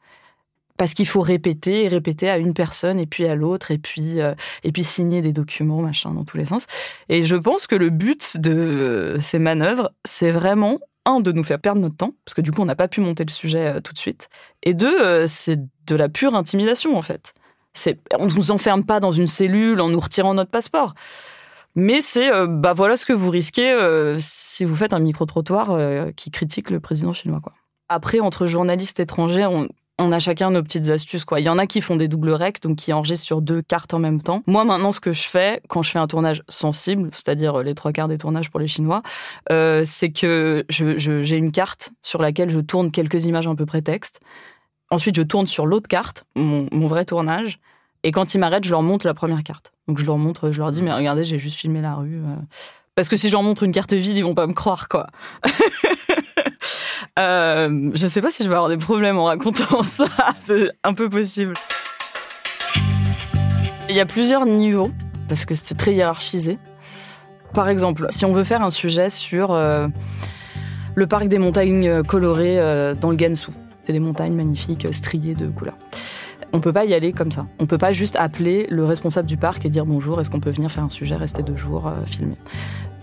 Parce 0.76 0.94
qu'il 0.94 1.06
faut 1.06 1.20
répéter 1.20 1.85
et 1.85 1.88
répéter 1.88 2.30
à 2.30 2.38
une 2.38 2.54
personne 2.54 2.99
et 2.99 3.06
puis 3.06 3.26
à 3.26 3.35
l'autre 3.35 3.70
et 3.70 3.76
puis 3.76 4.20
euh, 4.20 4.35
et 4.64 4.73
puis 4.73 4.82
signer 4.82 5.20
des 5.20 5.32
documents 5.32 5.82
machin 5.82 6.11
dans 6.12 6.25
tous 6.25 6.38
les 6.38 6.47
sens. 6.47 6.66
Et 7.11 7.25
je 7.26 7.37
pense 7.37 7.66
que 7.66 7.76
le 7.76 7.90
but 7.90 8.38
de 8.38 8.50
euh, 8.50 9.20
ces 9.20 9.38
manœuvres, 9.38 9.92
c'est 10.04 10.30
vraiment 10.30 10.80
un 11.07 11.21
de 11.21 11.33
nous 11.33 11.45
faire 11.45 11.59
perdre 11.59 11.80
notre 11.80 11.97
temps 11.97 12.14
parce 12.25 12.35
que 12.35 12.40
du 12.40 12.50
coup 12.50 12.62
on 12.62 12.66
n'a 12.66 12.76
pas 12.76 12.88
pu 12.88 13.00
monter 13.00 13.25
le 13.25 13.30
sujet 13.30 13.66
euh, 13.66 13.80
tout 13.80 13.92
de 13.92 13.99
suite 13.99 14.28
et 14.62 14.75
deux 14.75 15.00
euh, 15.02 15.26
c'est 15.26 15.59
de 15.87 15.95
la 15.95 16.09
pure 16.09 16.35
intimidation 16.35 16.97
en 16.97 17.02
fait. 17.02 17.35
On 18.19 18.26
nous 18.26 18.50
enferme 18.50 18.85
pas 18.85 19.00
dans 19.00 19.12
une 19.12 19.28
cellule 19.28 19.80
en 19.80 19.88
nous 19.88 20.00
retirant 20.00 20.35
notre 20.35 20.50
passeport. 20.50 20.95
Mais 21.76 22.00
c'est 22.00 22.33
euh, 22.33 22.47
bah 22.49 22.73
voilà 22.73 22.97
ce 22.97 23.07
que 23.07 23.12
vous 23.12 23.30
risquez 23.30 23.73
si 24.19 24.64
vous 24.64 24.75
faites 24.75 24.92
un 24.92 24.99
micro 24.99 25.25
trottoir 25.25 25.78
qui 26.16 26.30
critique 26.30 26.71
le 26.71 26.80
président 26.80 27.12
chinois 27.12 27.40
quoi. 27.40 27.52
Après 27.88 28.21
entre 28.21 28.47
journalistes 28.47 29.00
étrangers 29.00 29.47
on 29.47 29.69
on 30.00 30.12
a 30.12 30.19
chacun 30.19 30.50
nos 30.50 30.62
petites 30.62 30.88
astuces 30.88 31.25
quoi. 31.25 31.40
Il 31.40 31.45
y 31.45 31.49
en 31.49 31.59
a 31.59 31.66
qui 31.66 31.80
font 31.80 31.97
des 31.97 32.09
doubles 32.09 32.33
recs 32.33 32.61
donc 32.62 32.76
qui 32.76 32.92
enregistrent 32.92 33.26
sur 33.26 33.42
deux 33.42 33.62
cartes 33.62 33.95
en 33.95 33.99
même 33.99 34.21
temps. 34.23 34.42
Moi 34.47 34.64
maintenant 34.64 34.92
ce 34.92 35.00
que 35.00 35.12
je 35.12 35.23
fais 35.28 35.61
quand 35.69 35.83
je 35.83 35.90
fais 35.90 35.99
un 35.99 36.07
tournage 36.07 36.42
sensible, 36.49 37.11
c'est-à-dire 37.12 37.61
euh, 37.61 37.62
les 37.62 37.75
trois 37.75 37.92
quarts 37.92 38.09
des 38.09 38.19
tournages 38.19 38.50
pour 38.50 38.61
les 38.61 38.66
Chinois, 38.66 39.02
euh, 39.52 39.83
c'est 39.85 40.11
que 40.11 40.64
j'ai 40.69 41.37
une 41.37 41.52
carte 41.52 41.90
sur 42.02 42.21
laquelle 42.21 42.50
je 42.50 42.61
tourne 42.61 42.90
quelques 42.90 43.26
images 43.26 43.47
un 43.47 43.54
peu 43.54 43.66
prétexte. 43.66 44.21
Ensuite 44.90 45.16
je 45.16 45.23
tourne 45.23 45.47
sur 45.47 45.66
l'autre 45.66 45.88
carte, 45.88 46.25
mon, 46.35 46.66
mon 46.73 46.87
vrai 46.87 47.04
tournage, 47.04 47.59
et 48.02 48.11
quand 48.11 48.35
ils 48.35 48.38
m'arrêtent 48.38 48.64
je 48.64 48.71
leur 48.71 48.83
montre 48.83 49.07
la 49.07 49.14
première 49.14 49.42
carte. 49.42 49.73
Donc 49.87 49.99
je 49.99 50.07
leur 50.07 50.19
montre, 50.19 50.50
je 50.50 50.59
leur 50.59 50.73
dis 50.73 50.83
mais 50.83 50.92
regardez 50.92 51.25
j'ai 51.25 51.38
juste 51.38 51.59
filmé 51.59 51.80
la 51.80 51.95
rue. 51.95 52.16
euh. 52.16 52.37
Parce 52.95 53.09
que 53.09 53.16
si 53.16 53.28
je 53.28 53.33
leur 53.33 53.42
montre 53.42 53.62
une 53.62 53.73
carte 53.73 53.92
vide 53.92 54.16
ils 54.16 54.25
vont 54.25 54.35
pas 54.35 54.47
me 54.47 54.52
croire 54.54 54.88
quoi. 54.88 55.07
Euh, 57.21 57.91
je 57.95 58.07
sais 58.07 58.21
pas 58.21 58.31
si 58.31 58.43
je 58.43 58.49
vais 58.49 58.55
avoir 58.55 58.71
des 58.71 58.79
problèmes 58.79 59.19
en 59.19 59.25
racontant 59.25 59.83
ça, 59.83 60.07
c'est 60.39 60.71
un 60.83 60.95
peu 60.95 61.09
possible. 61.09 61.53
Il 63.89 63.95
y 63.95 64.00
a 64.00 64.07
plusieurs 64.07 64.47
niveaux, 64.47 64.91
parce 65.29 65.45
que 65.45 65.55
c'est 65.55 65.77
très 65.77 65.95
hiérarchisé. 65.95 66.59
Par 67.53 67.69
exemple, 67.69 68.07
si 68.11 68.25
on 68.25 68.33
veut 68.33 68.45
faire 68.45 68.62
un 68.62 68.71
sujet 68.71 69.11
sur 69.11 69.53
euh, 69.53 69.89
le 70.95 71.07
parc 71.07 71.29
des 71.29 71.39
montagnes 71.39 72.03
colorées 72.05 72.59
euh, 72.59 72.95
dans 72.95 73.11
le 73.11 73.17
Gansu, 73.17 73.50
c'est 73.85 73.93
des 73.93 73.99
montagnes 73.99 74.35
magnifiques 74.35 74.87
euh, 74.87 74.93
striées 74.93 75.35
de 75.35 75.49
couleurs. 75.49 75.77
On 76.53 76.61
peut 76.61 76.73
pas 76.73 76.85
y 76.85 76.95
aller 76.95 77.12
comme 77.12 77.31
ça. 77.31 77.47
On 77.59 77.67
peut 77.67 77.79
pas 77.79 77.93
juste 77.93 78.17
appeler 78.17 78.67
le 78.71 78.85
responsable 78.85 79.29
du 79.29 79.37
parc 79.37 79.65
et 79.65 79.69
dire 79.69 79.87
bonjour, 79.87 80.21
est-ce 80.21 80.31
qu'on 80.31 80.41
peut 80.41 80.50
venir 80.50 80.71
faire 80.71 80.85
un 80.85 80.91
sujet, 80.91 81.15
rester 81.17 81.43
deux 81.43 81.57
jours, 81.57 81.87
euh, 81.87 82.05
filmer? 82.07 82.37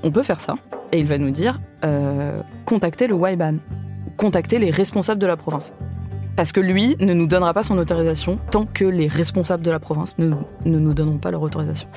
On 0.03 0.11
peut 0.11 0.23
faire 0.23 0.39
ça, 0.39 0.55
et 0.91 0.99
il 0.99 1.07
va 1.07 1.17
nous 1.17 1.31
dire 1.31 1.59
euh, 1.83 2.41
contactez 2.65 3.07
le 3.07 3.15
Waiban 3.15 3.55
contacter 4.17 4.59
les 4.59 4.71
responsables 4.71 5.21
de 5.21 5.27
la 5.27 5.37
province. 5.37 5.73
Parce 6.35 6.51
que 6.51 6.59
lui 6.59 6.95
ne 6.99 7.13
nous 7.13 7.25
donnera 7.25 7.53
pas 7.53 7.63
son 7.63 7.77
autorisation 7.77 8.39
tant 8.51 8.65
que 8.65 8.85
les 8.85 9.07
responsables 9.07 9.63
de 9.63 9.71
la 9.71 9.79
province 9.79 10.17
ne, 10.17 10.35
nous 10.65 10.93
donneront 10.93 11.17
pas 11.17 11.31
leur 11.31 11.41
autorisation. 11.41 11.87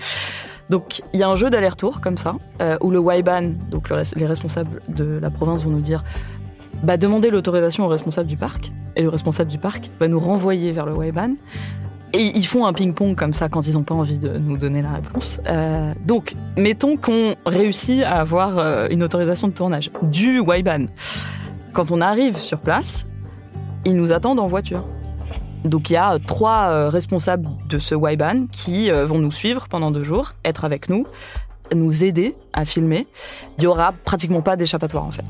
Donc 0.71 1.03
il 1.13 1.21
y 1.21 1.23
a 1.23 1.29
un 1.29 1.37
jeu 1.37 1.51
d'aller-retour 1.51 2.01
comme 2.01 2.17
ça, 2.17 2.37
euh, 2.63 2.79
où 2.81 2.91
le 2.91 2.99
Waiban, 2.99 3.53
donc 3.71 3.91
le 3.91 4.03
les 4.17 4.27
responsables 4.27 4.81
de 4.89 5.19
la 5.21 5.31
province 5.31 5.65
vont 5.65 5.71
nous 5.71 5.81
dire 5.81 6.05
bah, 6.85 6.97
demandez 6.97 7.31
l'autorisation 7.31 7.85
au 7.85 7.89
responsable 7.89 8.29
du 8.29 8.37
parc, 8.37 8.73
et 8.97 9.03
le 9.03 9.09
responsable 9.09 9.51
du 9.51 9.59
parc 9.59 9.91
va 9.99 10.09
nous 10.09 10.21
renvoyer 10.21 10.73
vers 10.73 10.87
le 10.87 10.95
Waiban. 10.95 11.35
Et 12.13 12.33
ils 12.35 12.47
font 12.47 12.67
un 12.67 12.73
ping-pong 12.73 13.15
comme 13.15 13.33
ça 13.33 13.49
quand 13.49 13.67
ils 13.67 13.75
n'ont 13.75 13.85
pas 13.85 13.95
envie 13.95 14.19
de 14.19 14.37
nous 14.37 14.57
donner 14.57 14.83
la 14.83 14.93
réponse. 14.95 15.39
Euh, 15.49 15.93
donc, 16.05 16.35
mettons 16.57 16.97
qu'on 16.97 17.35
réussit 17.47 18.03
à 18.03 18.21
avoir 18.21 18.59
euh, 18.59 18.89
une 18.91 19.05
autorisation 19.05 19.47
de 19.47 19.53
tournage 19.53 19.93
du 20.03 20.41
Waiban. 20.41 20.87
Quand 21.73 21.91
on 21.91 22.01
arrive 22.01 22.37
sur 22.37 22.59
place, 22.59 23.07
ils 23.85 23.95
nous 23.95 24.13
attendent 24.13 24.41
en 24.41 24.49
voiture. 24.49 24.85
Donc 25.65 25.91
il 25.91 25.93
y 25.93 25.97
a 25.97 26.15
euh, 26.15 26.19
trois 26.19 26.69
euh, 26.69 26.89
responsables 26.89 27.49
de 27.69 27.79
ce 27.79 27.95
Waiban 27.95 28.47
qui 28.51 28.91
euh, 28.91 29.05
vont 29.05 29.19
nous 29.19 29.31
suivre 29.31 29.69
pendant 29.69 29.91
deux 29.91 30.03
jours, 30.03 30.33
être 30.45 30.65
avec 30.65 30.89
nous, 30.89 31.07
nous 31.75 32.03
aider 32.03 32.35
à 32.53 32.65
filmer. 32.65 33.07
Il 33.59 33.65
y 33.65 33.67
aura 33.67 33.93
pratiquement 33.93 34.43
pas 34.43 34.57
d'échappatoire 34.57 35.05
en 35.05 35.11
fait. 35.11 35.25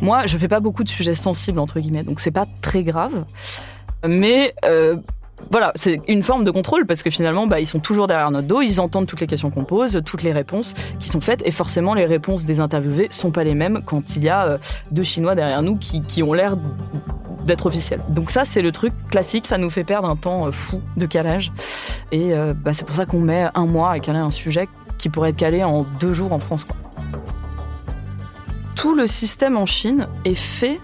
Moi, 0.00 0.26
je 0.26 0.36
fais 0.36 0.48
pas 0.48 0.60
beaucoup 0.60 0.84
de 0.84 0.88
sujets 0.88 1.14
sensibles 1.14 1.58
entre 1.58 1.80
guillemets, 1.80 2.02
donc 2.04 2.20
c'est 2.20 2.30
pas 2.30 2.46
très 2.60 2.84
grave. 2.84 3.24
Mais 4.06 4.54
voilà, 5.50 5.72
c'est 5.74 6.00
une 6.08 6.22
forme 6.22 6.44
de 6.44 6.50
contrôle 6.50 6.86
parce 6.86 7.02
que 7.02 7.10
finalement, 7.10 7.46
bah, 7.46 7.60
ils 7.60 7.66
sont 7.66 7.80
toujours 7.80 8.06
derrière 8.06 8.30
notre 8.30 8.46
dos, 8.46 8.62
ils 8.62 8.80
entendent 8.80 9.06
toutes 9.06 9.20
les 9.20 9.26
questions 9.26 9.50
qu'on 9.50 9.64
pose, 9.64 10.00
toutes 10.04 10.22
les 10.22 10.32
réponses 10.32 10.74
qui 10.98 11.08
sont 11.08 11.20
faites, 11.20 11.42
et 11.46 11.50
forcément, 11.50 11.94
les 11.94 12.06
réponses 12.06 12.44
des 12.44 12.60
interviewés 12.60 13.08
sont 13.10 13.30
pas 13.30 13.44
les 13.44 13.54
mêmes 13.54 13.82
quand 13.84 14.16
il 14.16 14.24
y 14.24 14.28
a 14.28 14.46
euh, 14.46 14.58
deux 14.90 15.02
Chinois 15.02 15.34
derrière 15.34 15.62
nous 15.62 15.76
qui, 15.76 16.02
qui 16.02 16.22
ont 16.22 16.32
l'air 16.32 16.56
d'être 17.44 17.66
officiels. 17.66 18.00
Donc 18.08 18.30
ça, 18.30 18.44
c'est 18.44 18.62
le 18.62 18.72
truc 18.72 18.92
classique, 19.10 19.46
ça 19.46 19.58
nous 19.58 19.70
fait 19.70 19.84
perdre 19.84 20.08
un 20.08 20.16
temps 20.16 20.46
euh, 20.46 20.52
fou 20.52 20.80
de 20.96 21.06
calage, 21.06 21.52
et 22.12 22.32
euh, 22.32 22.54
bah, 22.54 22.72
c'est 22.72 22.86
pour 22.86 22.96
ça 22.96 23.04
qu'on 23.04 23.20
met 23.20 23.48
un 23.54 23.66
mois 23.66 23.90
à 23.90 23.98
caler 24.00 24.20
un 24.20 24.30
sujet 24.30 24.68
qui 24.98 25.08
pourrait 25.08 25.30
être 25.30 25.36
calé 25.36 25.64
en 25.64 25.84
deux 26.00 26.12
jours 26.12 26.32
en 26.32 26.38
France. 26.38 26.66
Tout 28.74 28.94
le 28.94 29.06
système 29.06 29.56
en 29.56 29.66
Chine 29.66 30.08
est 30.24 30.34
fait 30.34 30.80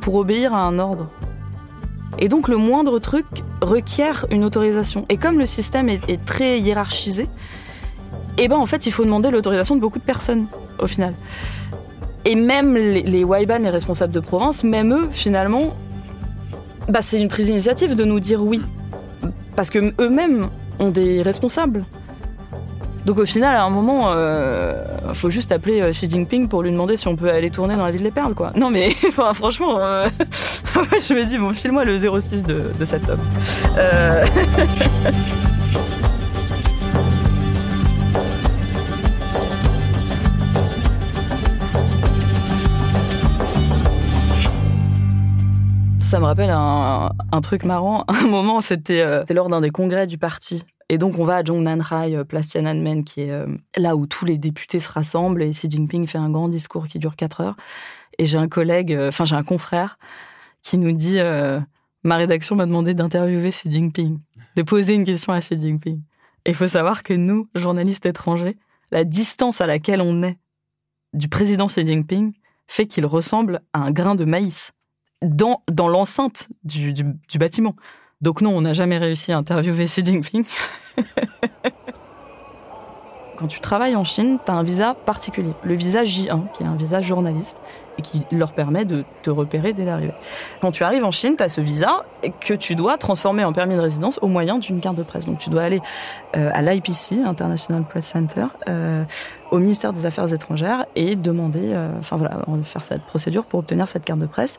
pour 0.00 0.14
obéir 0.14 0.54
à 0.54 0.60
un 0.60 0.78
ordre. 0.78 1.08
Et 2.18 2.28
donc 2.28 2.48
le 2.48 2.56
moindre 2.56 2.98
truc 2.98 3.26
requiert 3.66 4.26
une 4.30 4.44
autorisation. 4.44 5.04
Et 5.08 5.16
comme 5.16 5.38
le 5.38 5.46
système 5.46 5.88
est, 5.88 6.24
très 6.24 6.60
hiérarchisé, 6.60 7.28
eh 8.38 8.48
ben 8.48 8.56
en 8.56 8.66
fait 8.66 8.86
il 8.86 8.92
faut 8.92 9.04
demander 9.04 9.30
l'autorisation 9.30 9.76
de 9.76 9.80
beaucoup 9.80 9.98
de 9.98 10.04
personnes 10.04 10.46
au 10.78 10.86
final. 10.86 11.14
Et 12.24 12.34
même 12.34 12.74
les, 12.74 13.02
les 13.02 13.24
Waiban, 13.24 13.58
les 13.58 13.70
responsables 13.70 14.12
de 14.12 14.20
province, 14.20 14.64
même 14.64 14.92
eux, 14.92 15.08
finalement, 15.10 15.76
bah, 16.88 17.02
c'est 17.02 17.20
une 17.20 17.28
prise 17.28 17.46
d'initiative 17.46 17.94
de 17.94 18.04
nous 18.04 18.20
dire 18.20 18.42
oui. 18.42 18.62
Parce 19.54 19.70
que 19.70 19.92
eux-mêmes 20.00 20.48
ont 20.78 20.90
des 20.90 21.22
responsables. 21.22 21.84
Donc 23.06 23.18
au 23.18 23.24
final, 23.24 23.54
à 23.54 23.62
un 23.62 23.70
moment, 23.70 24.08
euh, 24.08 24.82
faut 25.14 25.30
juste 25.30 25.52
appeler 25.52 25.80
euh, 25.80 25.92
Xi 25.92 26.10
Jinping 26.10 26.48
pour 26.48 26.64
lui 26.64 26.72
demander 26.72 26.96
si 26.96 27.06
on 27.06 27.14
peut 27.14 27.30
aller 27.30 27.50
tourner 27.50 27.76
dans 27.76 27.84
la 27.84 27.92
ville 27.92 28.02
des 28.02 28.10
perles, 28.10 28.34
quoi. 28.34 28.50
Non 28.56 28.68
mais, 28.68 28.90
franchement, 29.32 29.78
euh, 29.78 30.08
je 30.74 31.14
me 31.14 31.24
dis, 31.24 31.38
bon, 31.38 31.50
file-moi 31.50 31.84
le 31.84 32.00
06 32.00 32.42
de, 32.42 32.72
de 32.76 32.84
cet 32.84 33.08
homme. 33.08 33.20
Ça 46.00 46.18
me 46.18 46.24
rappelle 46.24 46.50
un, 46.50 47.10
truc 47.40 47.64
marrant. 47.64 48.04
Un 48.08 48.26
moment, 48.26 48.60
c'était 48.60 49.24
lors 49.30 49.48
d'un 49.48 49.60
des 49.60 49.70
congrès 49.70 50.08
du 50.08 50.18
parti. 50.18 50.64
Et 50.88 50.98
donc, 50.98 51.18
on 51.18 51.24
va 51.24 51.36
à 51.36 51.44
Zhongnanhai, 51.44 52.16
euh, 52.16 52.24
place 52.24 52.48
Tiananmen, 52.48 53.04
qui 53.04 53.22
est 53.22 53.30
euh, 53.30 53.46
là 53.76 53.96
où 53.96 54.06
tous 54.06 54.24
les 54.24 54.38
députés 54.38 54.78
se 54.78 54.88
rassemblent 54.88 55.42
et 55.42 55.50
Xi 55.50 55.68
Jinping 55.68 56.06
fait 56.06 56.18
un 56.18 56.30
grand 56.30 56.48
discours 56.48 56.86
qui 56.86 56.98
dure 56.98 57.16
4 57.16 57.40
heures. 57.40 57.56
Et 58.18 58.24
j'ai 58.24 58.38
un 58.38 58.48
collègue, 58.48 58.92
euh, 58.92 59.08
enfin, 59.08 59.24
j'ai 59.24 59.34
un 59.34 59.42
confrère 59.42 59.98
qui 60.62 60.78
nous 60.78 60.92
dit 60.92 61.18
Ma 62.02 62.16
rédaction 62.16 62.54
m'a 62.56 62.66
demandé 62.66 62.94
d'interviewer 62.94 63.50
Xi 63.50 63.70
Jinping, 63.70 64.20
de 64.54 64.62
poser 64.62 64.94
une 64.94 65.04
question 65.04 65.32
à 65.32 65.40
Xi 65.40 65.60
Jinping. 65.60 66.00
Et 66.44 66.50
il 66.50 66.54
faut 66.54 66.68
savoir 66.68 67.02
que 67.02 67.12
nous, 67.12 67.48
journalistes 67.54 68.06
étrangers, 68.06 68.56
la 68.92 69.04
distance 69.04 69.60
à 69.60 69.66
laquelle 69.66 70.00
on 70.00 70.22
est 70.22 70.38
du 71.12 71.28
président 71.28 71.66
Xi 71.66 71.84
Jinping 71.84 72.32
fait 72.68 72.86
qu'il 72.86 73.06
ressemble 73.06 73.60
à 73.72 73.80
un 73.80 73.90
grain 73.90 74.14
de 74.14 74.24
maïs 74.24 74.72
dans, 75.22 75.62
dans 75.70 75.88
l'enceinte 75.88 76.48
du, 76.62 76.92
du 76.92 77.38
bâtiment. 77.38 77.74
Donc 78.22 78.40
non, 78.40 78.56
on 78.56 78.62
n'a 78.62 78.72
jamais 78.72 78.96
réussi 78.98 79.32
à 79.32 79.38
interviewer 79.38 79.84
Xi 79.84 80.04
Jinping. 80.04 80.44
Quand 83.36 83.46
tu 83.48 83.60
travailles 83.60 83.96
en 83.96 84.04
Chine, 84.04 84.38
tu 84.42 84.50
as 84.50 84.54
un 84.54 84.62
visa 84.62 84.94
particulier, 85.04 85.52
le 85.62 85.74
visa 85.74 86.04
J1, 86.04 86.50
qui 86.52 86.62
est 86.62 86.66
un 86.66 86.76
visa 86.76 87.02
journaliste 87.02 87.60
et 87.98 88.02
qui 88.02 88.22
leur 88.32 88.54
permet 88.54 88.86
de 88.86 89.04
te 89.22 89.28
repérer 89.28 89.74
dès 89.74 89.84
l'arrivée. 89.84 90.14
Quand 90.62 90.70
tu 90.70 90.84
arrives 90.84 91.04
en 91.04 91.10
Chine, 91.10 91.34
tu 91.36 91.42
as 91.42 91.50
ce 91.50 91.60
visa 91.60 92.06
que 92.40 92.54
tu 92.54 92.74
dois 92.74 92.96
transformer 92.96 93.44
en 93.44 93.52
permis 93.52 93.74
de 93.74 93.80
résidence 93.80 94.18
au 94.22 94.28
moyen 94.28 94.58
d'une 94.58 94.80
carte 94.80 94.96
de 94.96 95.02
presse. 95.02 95.26
Donc 95.26 95.38
tu 95.38 95.50
dois 95.50 95.64
aller 95.64 95.82
euh, 96.34 96.50
à 96.54 96.62
l'IPC, 96.62 97.18
International 97.26 97.84
Press 97.84 98.06
Center, 98.06 98.46
euh, 98.68 99.04
au 99.50 99.58
ministère 99.58 99.92
des 99.92 100.06
Affaires 100.06 100.32
étrangères 100.32 100.86
et 100.94 101.14
demander, 101.16 101.72
euh, 101.74 101.90
enfin 101.98 102.16
voilà, 102.16 102.42
faire 102.62 102.84
cette 102.84 103.02
procédure 103.02 103.44
pour 103.44 103.60
obtenir 103.60 103.86
cette 103.86 104.06
carte 104.06 104.20
de 104.20 104.26
presse 104.26 104.56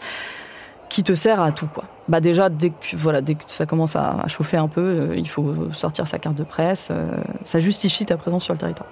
qui 0.90 1.04
te 1.04 1.16
sert 1.16 1.42
à 1.42 1.52
tout 1.52 1.68
quoi. 1.68 1.84
Bah 2.08 2.20
déjà 2.20 2.50
dès 2.50 2.70
que 2.70 2.96
voilà 2.96 3.22
dès 3.22 3.36
que 3.36 3.44
ça 3.48 3.66
commence 3.66 3.96
à, 3.96 4.28
chauffer 4.28 4.58
un 4.58 4.68
peu, 4.68 4.82
euh, 4.82 5.16
il 5.16 5.28
faut 5.28 5.72
sortir 5.74 6.08
sa 6.08 6.20
carte 6.20 6.36
de 6.36 6.44
presse, 6.44 6.90
euh, 6.92 7.12
ça 7.44 7.60
justifie 7.60 8.06
ta 8.06 8.18
présence 8.18 8.44
sur 8.44 8.54
le 8.54 8.60
territoire. 8.60 8.90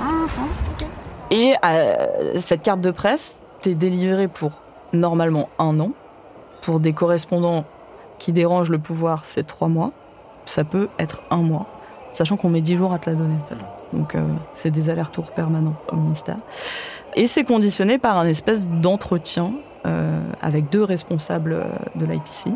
Ah, 0.00 0.16
Et 1.30 1.54
euh, 1.64 2.38
cette 2.38 2.62
carte 2.62 2.80
de 2.80 2.90
presse 2.90 3.40
t'est 3.60 3.74
délivrée 3.74 4.28
pour 4.28 4.52
normalement 4.92 5.48
un 5.58 5.78
an, 5.80 5.90
pour 6.62 6.80
des 6.80 6.92
correspondants 6.92 7.64
qui 8.18 8.32
dérangent 8.32 8.70
le 8.70 8.78
pouvoir 8.78 9.22
c'est 9.24 9.46
trois 9.46 9.68
mois. 9.68 9.92
Ça 10.44 10.64
peut 10.64 10.88
être 10.98 11.22
un 11.30 11.42
mois, 11.42 11.66
sachant 12.10 12.36
qu'on 12.36 12.50
met 12.50 12.60
dix 12.60 12.76
jours 12.76 12.92
à 12.92 12.98
te 12.98 13.10
la 13.10 13.16
donner. 13.16 13.36
fait. 13.48 13.56
Donc 13.94 14.14
euh, 14.14 14.26
c'est 14.52 14.70
des 14.70 14.90
allers-retours 14.90 15.30
permanents 15.30 15.76
au 15.90 15.96
ministère. 15.96 16.38
Et 17.16 17.26
c'est 17.26 17.44
conditionné 17.44 17.98
par 17.98 18.18
un 18.18 18.26
espèce 18.26 18.66
d'entretien 18.66 19.52
euh, 19.86 20.20
avec 20.42 20.70
deux 20.70 20.82
responsables 20.82 21.52
euh, 21.52 21.64
de 21.94 22.06
l'IPC, 22.06 22.50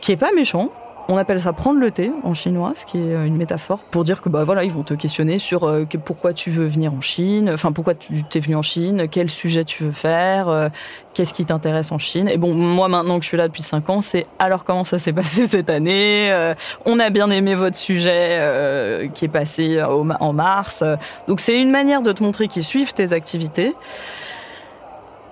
qui 0.00 0.12
est 0.12 0.16
pas 0.16 0.32
méchant. 0.34 0.70
On 1.08 1.16
appelle 1.16 1.40
ça 1.40 1.52
prendre 1.52 1.78
le 1.78 1.92
thé 1.92 2.10
en 2.24 2.34
chinois, 2.34 2.72
ce 2.74 2.84
qui 2.84 2.98
est 2.98 3.14
euh, 3.14 3.26
une 3.26 3.36
métaphore 3.36 3.78
pour 3.78 4.02
dire 4.02 4.20
que 4.20 4.28
bah 4.28 4.42
voilà, 4.42 4.64
ils 4.64 4.72
vont 4.72 4.82
te 4.82 4.94
questionner 4.94 5.38
sur 5.38 5.62
euh, 5.64 5.84
pourquoi 6.04 6.32
tu 6.32 6.50
veux 6.50 6.66
venir 6.66 6.92
en 6.92 7.00
Chine, 7.00 7.48
enfin 7.52 7.70
pourquoi 7.70 7.94
tu 7.94 8.24
t'es 8.24 8.40
venu 8.40 8.56
en 8.56 8.62
Chine, 8.62 9.06
quel 9.08 9.30
sujet 9.30 9.64
tu 9.64 9.84
veux 9.84 9.92
faire, 9.92 10.48
euh, 10.48 10.68
qu'est-ce 11.14 11.32
qui 11.32 11.44
t'intéresse 11.44 11.92
en 11.92 11.98
Chine. 11.98 12.28
Et 12.28 12.38
bon, 12.38 12.54
moi 12.54 12.88
maintenant 12.88 13.18
que 13.18 13.22
je 13.22 13.28
suis 13.28 13.36
là 13.36 13.46
depuis 13.46 13.62
cinq 13.62 13.88
ans, 13.88 14.00
c'est 14.00 14.26
alors 14.40 14.64
comment 14.64 14.82
ça 14.82 14.98
s'est 14.98 15.12
passé 15.14 15.46
cette 15.46 15.70
année. 15.70 16.28
euh, 16.32 16.54
on 16.84 16.98
a 16.98 17.10
bien 17.10 17.30
aimé 17.30 17.54
votre 17.54 17.76
sujet 17.76 18.38
euh, 18.40 19.08
qui 19.08 19.26
est 19.26 19.28
passé 19.28 19.80
en 19.82 20.32
mars. 20.32 20.82
Donc 21.28 21.38
c'est 21.38 21.60
une 21.60 21.70
manière 21.70 22.02
de 22.02 22.10
te 22.10 22.22
montrer 22.22 22.48
qu'ils 22.48 22.64
suivent 22.64 22.94
tes 22.94 23.12
activités 23.12 23.72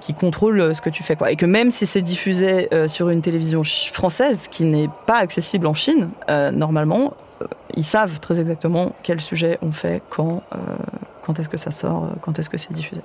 qui 0.04 0.12
contrôle 0.12 0.60
euh, 0.60 0.74
ce 0.74 0.82
que 0.82 0.90
tu 0.90 1.02
fais 1.02 1.16
quoi. 1.16 1.30
Et 1.30 1.36
que 1.36 1.46
même 1.46 1.70
si 1.70 1.86
c'est 1.86 2.02
diffusé 2.02 2.68
euh, 2.74 2.88
sur 2.88 3.08
une 3.08 3.22
télévision 3.22 3.62
française 3.64 4.48
qui 4.48 4.64
n'est 4.64 4.90
pas 5.06 5.16
accessible 5.16 5.66
en 5.66 5.72
Chine 5.72 6.10
euh, 6.28 6.50
normalement 6.50 7.14
ils 7.74 7.84
savent 7.84 8.20
très 8.20 8.38
exactement 8.38 8.94
quel 9.02 9.20
sujet 9.20 9.58
on 9.62 9.72
fait 9.72 10.02
quand 10.10 10.42
est-ce 11.38 11.48
que 11.48 11.56
ça 11.56 11.70
sort 11.70 12.10
quand 12.20 12.38
est-ce 12.38 12.50
que 12.50 12.58
c'est 12.58 12.72
diffusé 12.72 13.00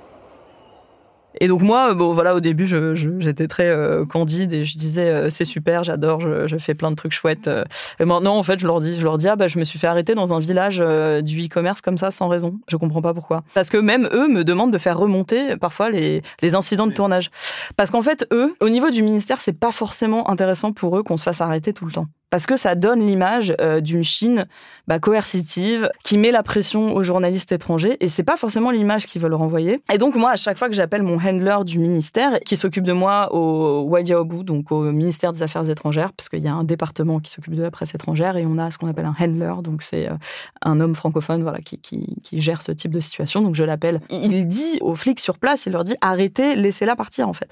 et 1.38 1.46
donc 1.48 1.60
moi, 1.62 1.90
euh, 1.90 1.94
bon 1.94 2.12
voilà, 2.12 2.34
au 2.34 2.40
début, 2.40 2.66
je- 2.66 2.94
je- 2.94 3.20
j'étais 3.20 3.46
très 3.46 3.66
euh, 3.68 4.04
candide 4.04 4.52
et 4.52 4.64
je 4.64 4.76
disais 4.78 5.08
euh, 5.10 5.30
c'est 5.30 5.44
super, 5.44 5.84
j'adore, 5.84 6.20
je, 6.20 6.46
je 6.46 6.56
fais 6.58 6.74
plein 6.74 6.90
de 6.90 6.96
trucs 6.96 7.12
chouettes. 7.12 7.46
euh. 7.48 7.64
Et 8.00 8.04
maintenant, 8.04 8.36
en 8.36 8.42
fait, 8.42 8.58
je 8.58 8.66
leur 8.66 8.80
dis, 8.80 8.98
je 8.98 9.04
leur 9.04 9.16
dis 9.18 9.28
ah 9.28 9.36
bah 9.36 9.46
je 9.48 9.58
me 9.58 9.64
suis 9.64 9.78
fait 9.78 9.86
arrêter 9.86 10.14
dans 10.14 10.34
un 10.34 10.40
village 10.40 10.78
euh, 10.80 11.20
du 11.22 11.44
e-commerce 11.46 11.80
comme 11.80 11.98
ça 11.98 12.10
sans 12.10 12.28
raison. 12.28 12.58
Je 12.68 12.76
comprends 12.76 13.02
pas 13.02 13.14
pourquoi. 13.14 13.42
Parce 13.54 13.70
que 13.70 13.76
même 13.78 14.08
eux 14.12 14.28
me 14.28 14.42
demandent 14.44 14.72
de 14.72 14.78
faire 14.78 14.98
remonter 14.98 15.56
parfois 15.56 15.90
les, 15.90 16.22
les 16.42 16.54
incidents 16.54 16.86
de 16.86 16.92
tournage. 16.92 17.30
Parce 17.76 17.90
qu'en 17.90 18.02
fait, 18.02 18.26
eux, 18.32 18.54
au 18.60 18.68
niveau 18.68 18.90
du 18.90 19.02
ministère, 19.02 19.40
c'est 19.40 19.52
pas 19.58 19.72
forcément 19.72 20.28
intéressant 20.30 20.72
pour 20.72 20.96
eux 20.98 21.02
qu'on 21.02 21.16
se 21.16 21.24
fasse 21.24 21.40
arrêter 21.40 21.72
tout 21.72 21.84
le 21.86 21.92
temps. 21.92 22.06
Parce 22.30 22.46
que 22.46 22.56
ça 22.56 22.76
donne 22.76 23.00
l'image 23.00 23.54
euh, 23.60 23.80
d'une 23.80 24.04
Chine 24.04 24.46
bah, 24.86 25.00
coercitive 25.00 25.90
qui 26.04 26.16
met 26.16 26.30
la 26.30 26.42
pression 26.42 26.94
aux 26.94 27.02
journalistes 27.02 27.50
étrangers 27.52 27.96
et 28.00 28.08
c'est 28.08 28.22
pas 28.22 28.36
forcément 28.36 28.70
l'image 28.70 29.06
qu'ils 29.06 29.20
veulent 29.20 29.34
renvoyer. 29.34 29.82
Et 29.92 29.98
donc 29.98 30.14
moi, 30.14 30.30
à 30.30 30.36
chaque 30.36 30.56
fois 30.56 30.68
que 30.68 30.74
j'appelle 30.74 31.02
mon 31.02 31.18
handler 31.18 31.58
du 31.64 31.80
ministère 31.80 32.38
qui 32.40 32.56
s'occupe 32.56 32.84
de 32.84 32.92
moi 32.92 33.34
au 33.34 33.82
Wadiaobu, 33.82 34.44
donc 34.44 34.70
au 34.70 34.92
ministère 34.92 35.32
des 35.32 35.42
Affaires 35.42 35.68
étrangères, 35.68 36.12
parce 36.12 36.28
qu'il 36.28 36.42
y 36.42 36.48
a 36.48 36.54
un 36.54 36.64
département 36.64 37.18
qui 37.18 37.30
s'occupe 37.32 37.54
de 37.54 37.62
la 37.62 37.70
presse 37.70 37.94
étrangère 37.94 38.36
et 38.36 38.46
on 38.46 38.58
a 38.58 38.70
ce 38.70 38.78
qu'on 38.78 38.88
appelle 38.88 39.06
un 39.06 39.14
handler, 39.18 39.54
donc 39.62 39.82
c'est 39.82 40.08
euh, 40.08 40.14
un 40.62 40.80
homme 40.80 40.94
francophone 40.94 41.42
voilà 41.42 41.60
qui, 41.60 41.78
qui, 41.78 42.16
qui 42.22 42.40
gère 42.40 42.62
ce 42.62 42.70
type 42.70 42.92
de 42.92 43.00
situation. 43.00 43.42
Donc 43.42 43.56
je 43.56 43.64
l'appelle. 43.64 44.00
Il 44.10 44.46
dit 44.46 44.78
aux 44.80 44.94
flics 44.94 45.20
sur 45.20 45.38
place, 45.38 45.66
il 45.66 45.72
leur 45.72 45.84
dit 45.84 45.96
arrêtez, 46.00 46.54
laissez-la 46.54 46.94
partir 46.94 47.28
en 47.28 47.32
fait 47.32 47.50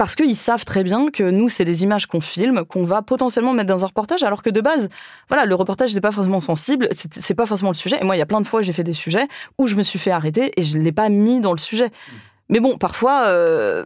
parce 0.00 0.14
qu'ils 0.14 0.34
savent 0.34 0.64
très 0.64 0.82
bien 0.82 1.10
que 1.10 1.24
nous, 1.24 1.50
c'est 1.50 1.66
des 1.66 1.82
images 1.82 2.06
qu'on 2.06 2.22
filme, 2.22 2.64
qu'on 2.64 2.84
va 2.84 3.02
potentiellement 3.02 3.52
mettre 3.52 3.68
dans 3.68 3.84
un 3.84 3.88
reportage, 3.88 4.22
alors 4.22 4.42
que 4.42 4.48
de 4.48 4.62
base, 4.62 4.88
voilà, 5.28 5.44
le 5.44 5.54
reportage 5.54 5.94
n'est 5.94 6.00
pas 6.00 6.10
forcément 6.10 6.40
sensible, 6.40 6.88
c'est 6.92 7.34
pas 7.34 7.44
forcément 7.44 7.68
le 7.68 7.76
sujet. 7.76 7.98
Et 8.00 8.04
moi, 8.04 8.16
il 8.16 8.18
y 8.18 8.22
a 8.22 8.26
plein 8.26 8.40
de 8.40 8.46
fois, 8.46 8.62
j'ai 8.62 8.72
fait 8.72 8.82
des 8.82 8.94
sujets 8.94 9.28
où 9.58 9.66
je 9.66 9.76
me 9.76 9.82
suis 9.82 9.98
fait 9.98 10.10
arrêter 10.10 10.58
et 10.58 10.62
je 10.62 10.78
l'ai 10.78 10.90
pas 10.90 11.10
mis 11.10 11.40
dans 11.40 11.52
le 11.52 11.58
sujet. 11.58 11.90
Mais 12.48 12.60
bon, 12.60 12.78
parfois, 12.78 13.24
euh, 13.26 13.84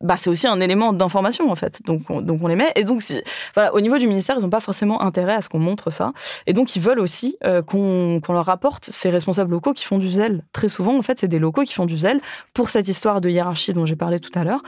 bah, 0.00 0.16
c'est 0.16 0.30
aussi 0.30 0.46
un 0.46 0.58
élément 0.58 0.94
d'information 0.94 1.50
en 1.50 1.54
fait. 1.54 1.82
Donc, 1.84 2.00
on, 2.08 2.22
donc 2.22 2.42
on 2.42 2.46
les 2.46 2.56
met. 2.56 2.72
Et 2.74 2.84
donc, 2.84 3.04
voilà, 3.52 3.74
au 3.74 3.82
niveau 3.82 3.98
du 3.98 4.06
ministère, 4.06 4.36
ils 4.38 4.42
n'ont 4.42 4.48
pas 4.48 4.60
forcément 4.60 5.02
intérêt 5.02 5.34
à 5.34 5.42
ce 5.42 5.50
qu'on 5.50 5.58
montre 5.58 5.90
ça. 5.90 6.14
Et 6.46 6.54
donc, 6.54 6.76
ils 6.76 6.82
veulent 6.82 6.98
aussi 6.98 7.36
euh, 7.44 7.60
qu'on 7.60 8.20
qu'on 8.24 8.32
leur 8.32 8.46
rapporte 8.46 8.86
ces 8.86 9.10
responsables 9.10 9.50
locaux 9.50 9.74
qui 9.74 9.84
font 9.84 9.98
du 9.98 10.10
zèle. 10.10 10.44
Très 10.52 10.70
souvent, 10.70 10.96
en 10.96 11.02
fait, 11.02 11.20
c'est 11.20 11.28
des 11.28 11.38
locaux 11.38 11.64
qui 11.64 11.74
font 11.74 11.84
du 11.84 11.98
zèle 11.98 12.22
pour 12.54 12.70
cette 12.70 12.88
histoire 12.88 13.20
de 13.20 13.28
hiérarchie 13.28 13.74
dont 13.74 13.84
j'ai 13.84 13.96
parlé 13.96 14.18
tout 14.18 14.32
à 14.34 14.44
l'heure. 14.44 14.62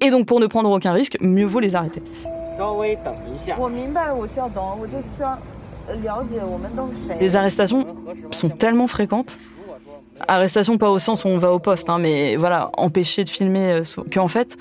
Et 0.00 0.10
donc 0.10 0.26
pour 0.26 0.40
ne 0.40 0.46
prendre 0.46 0.70
aucun 0.70 0.92
risque, 0.92 1.18
mieux 1.20 1.44
vaut 1.44 1.60
les 1.60 1.76
arrêter. 1.76 2.02
Les 7.20 7.36
arrestations 7.36 7.86
sont 8.30 8.48
tellement 8.50 8.86
fréquentes. 8.86 9.38
Arrestations 10.28 10.76
pas 10.76 10.90
au 10.90 10.98
sens 10.98 11.24
où 11.24 11.28
on 11.28 11.38
va 11.38 11.52
au 11.52 11.58
poste, 11.58 11.88
hein, 11.88 11.98
mais 11.98 12.36
voilà, 12.36 12.70
empêcher 12.76 13.24
de 13.24 13.30
filmer, 13.30 13.72
euh, 13.72 13.82
qu'en 14.12 14.28
fait, 14.28 14.58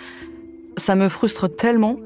ça 0.78 0.96
me 0.96 1.10
frustre 1.10 1.54
tellement 1.54 1.98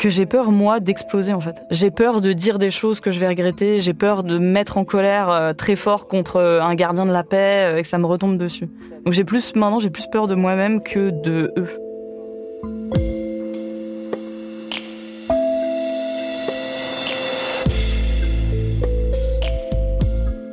que 0.00 0.08
j'ai 0.08 0.24
peur, 0.24 0.50
moi, 0.50 0.80
d'exploser, 0.80 1.34
en 1.34 1.42
fait. 1.42 1.62
J'ai 1.70 1.90
peur 1.90 2.22
de 2.22 2.32
dire 2.32 2.58
des 2.58 2.70
choses 2.70 3.00
que 3.00 3.10
je 3.10 3.20
vais 3.20 3.28
regretter, 3.28 3.80
j'ai 3.80 3.92
peur 3.92 4.22
de 4.22 4.38
mettre 4.38 4.78
en 4.78 4.84
colère 4.84 5.30
euh, 5.30 5.52
très 5.52 5.76
fort 5.76 6.08
contre 6.08 6.36
euh, 6.36 6.62
un 6.62 6.74
gardien 6.74 7.04
de 7.04 7.12
la 7.12 7.22
paix 7.22 7.66
euh, 7.66 7.76
et 7.76 7.82
que 7.82 7.88
ça 7.88 7.98
me 7.98 8.06
retombe 8.06 8.38
dessus. 8.38 8.66
Donc 9.04 9.12
j'ai 9.12 9.24
plus, 9.24 9.54
maintenant, 9.56 9.78
j'ai 9.78 9.90
plus 9.90 10.06
peur 10.06 10.26
de 10.26 10.34
moi-même 10.34 10.82
que 10.82 11.10
de 11.10 11.52
eux. 11.58 11.68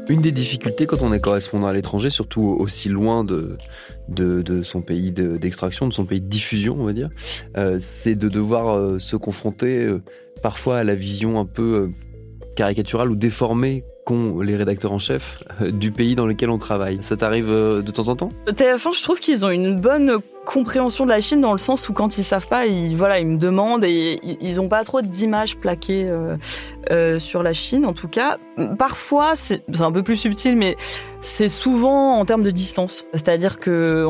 Une 0.09 0.21
des 0.21 0.31
difficultés 0.31 0.85
quand 0.85 1.01
on 1.01 1.11
est 1.11 1.19
correspondant 1.19 1.67
à 1.67 1.73
l'étranger, 1.73 2.09
surtout 2.09 2.55
aussi 2.59 2.87
loin 2.87 3.25
de, 3.25 3.57
de, 4.07 4.63
son 4.63 4.81
pays 4.81 5.11
d'extraction, 5.11 5.87
de, 5.87 5.93
son 5.93 6.05
pays 6.05 6.21
de 6.21 6.27
diffusion, 6.27 6.77
on 6.79 6.85
va 6.85 6.93
dire, 6.93 7.09
euh, 7.57 7.77
c'est 7.81 8.15
de 8.15 8.29
devoir 8.29 8.69
euh, 8.69 8.99
se 8.99 9.17
confronter 9.17 9.83
euh, 9.83 10.01
parfois 10.41 10.77
à 10.77 10.83
la 10.85 10.95
vision 10.95 11.39
un 11.39 11.45
peu 11.45 11.89
caricaturale 12.57 13.09
ou 13.09 13.15
déformée 13.15 13.85
qu'ont 14.05 14.41
les 14.41 14.55
rédacteurs 14.55 14.91
en 14.91 14.99
chef 14.99 15.43
du 15.61 15.91
pays 15.91 16.15
dans 16.15 16.25
lequel 16.25 16.49
on 16.49 16.57
travaille. 16.57 16.97
Ça 17.01 17.15
t'arrive 17.15 17.49
de 17.49 17.91
temps 17.91 18.07
en 18.07 18.15
temps? 18.15 18.29
TF1, 18.47 18.97
je 18.97 19.03
trouve 19.03 19.19
qu'ils 19.19 19.45
ont 19.45 19.49
une 19.49 19.79
bonne 19.79 20.19
compréhension 20.45 21.05
de 21.05 21.09
la 21.09 21.19
Chine 21.19 21.41
dans 21.41 21.51
le 21.51 21.57
sens 21.57 21.89
où 21.89 21.93
quand 21.93 22.17
ils 22.17 22.23
savent 22.23 22.47
pas, 22.47 22.65
ils 22.65 22.95
voilà, 22.95 23.19
ils 23.19 23.27
me 23.27 23.37
demandent 23.37 23.83
et 23.83 24.17
ils 24.39 24.61
ont 24.61 24.69
pas 24.69 24.85
trop 24.85 25.01
d'images 25.01 25.57
plaquées 25.57 26.05
euh, 26.07 26.37
euh, 26.89 27.19
sur 27.19 27.43
la 27.43 27.51
Chine. 27.51 27.85
En 27.85 27.91
tout 27.91 28.07
cas, 28.07 28.37
parfois 28.79 29.33
c'est 29.35 29.61
un 29.81 29.91
peu 29.91 30.03
plus 30.03 30.15
subtil, 30.15 30.55
mais 30.55 30.77
c'est 31.19 31.49
souvent 31.49 32.17
en 32.17 32.23
termes 32.23 32.43
de 32.43 32.51
distance. 32.51 33.03
C'est-à-dire 33.13 33.59
que 33.59 34.05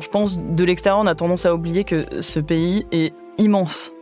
je 0.00 0.08
pense 0.08 0.38
de 0.38 0.64
l'extérieur, 0.64 0.98
on 0.98 1.06
a 1.06 1.14
tendance 1.14 1.44
à 1.44 1.54
oublier 1.54 1.84
que 1.84 2.22
ce 2.22 2.40
pays 2.40 2.86
est 2.90 3.12
immense. 3.36 3.92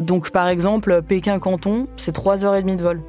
Donc 0.00 0.30
par 0.30 0.48
exemple, 0.48 1.00
Pékin-Canton, 1.00 1.88
c'est 1.96 2.12
3 2.12 2.44
heures 2.44 2.56
et 2.56 2.60
demie 2.60 2.76
de 2.76 2.82
vol. 2.82 3.00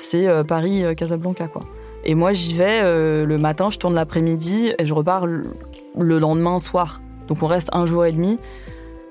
C'est 0.00 0.26
euh, 0.26 0.44
Paris-Casablanca 0.44 1.48
quoi. 1.48 1.62
Et 2.04 2.14
moi 2.14 2.32
j'y 2.32 2.54
vais 2.54 2.80
le 2.82 3.36
matin, 3.36 3.68
je 3.70 3.78
tourne 3.78 3.94
l'après-midi 3.94 4.72
et 4.78 4.86
je 4.86 4.94
repars 4.94 5.26
le 5.26 6.18
lendemain 6.18 6.58
soir. 6.58 7.02
Donc 7.28 7.42
on 7.42 7.46
reste 7.46 7.68
un 7.72 7.84
jour 7.84 8.06
et 8.06 8.12
demi 8.12 8.38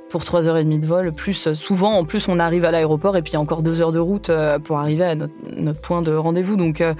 pour 0.09 0.25
trois 0.25 0.47
heures 0.47 0.57
et 0.57 0.63
demie 0.63 0.79
de 0.79 0.85
vol. 0.85 1.13
Plus 1.13 1.53
souvent, 1.53 1.93
en 1.93 2.03
plus, 2.03 2.27
on 2.27 2.39
arrive 2.39 2.65
à 2.65 2.71
l'aéroport 2.71 3.15
et 3.15 3.21
puis 3.21 3.37
encore 3.37 3.61
deux 3.61 3.81
heures 3.81 3.91
de 3.91 3.99
route 3.99 4.29
euh, 4.29 4.59
pour 4.59 4.77
arriver 4.77 5.03
à 5.05 5.15
notre, 5.15 5.81
point 5.81 6.01
de 6.01 6.11
rendez-vous. 6.11 6.57
Donc, 6.57 6.81
euh, 6.81 6.93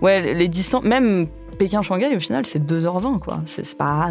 ouais, 0.00 0.34
les 0.34 0.48
distances, 0.48 0.82
même 0.82 1.26
Pékin-Shanghai, 1.58 2.16
au 2.16 2.20
final, 2.20 2.46
c'est 2.46 2.58
2h20, 2.58 3.20
quoi. 3.20 3.40
C'est 3.46 3.76
pas, 3.76 4.10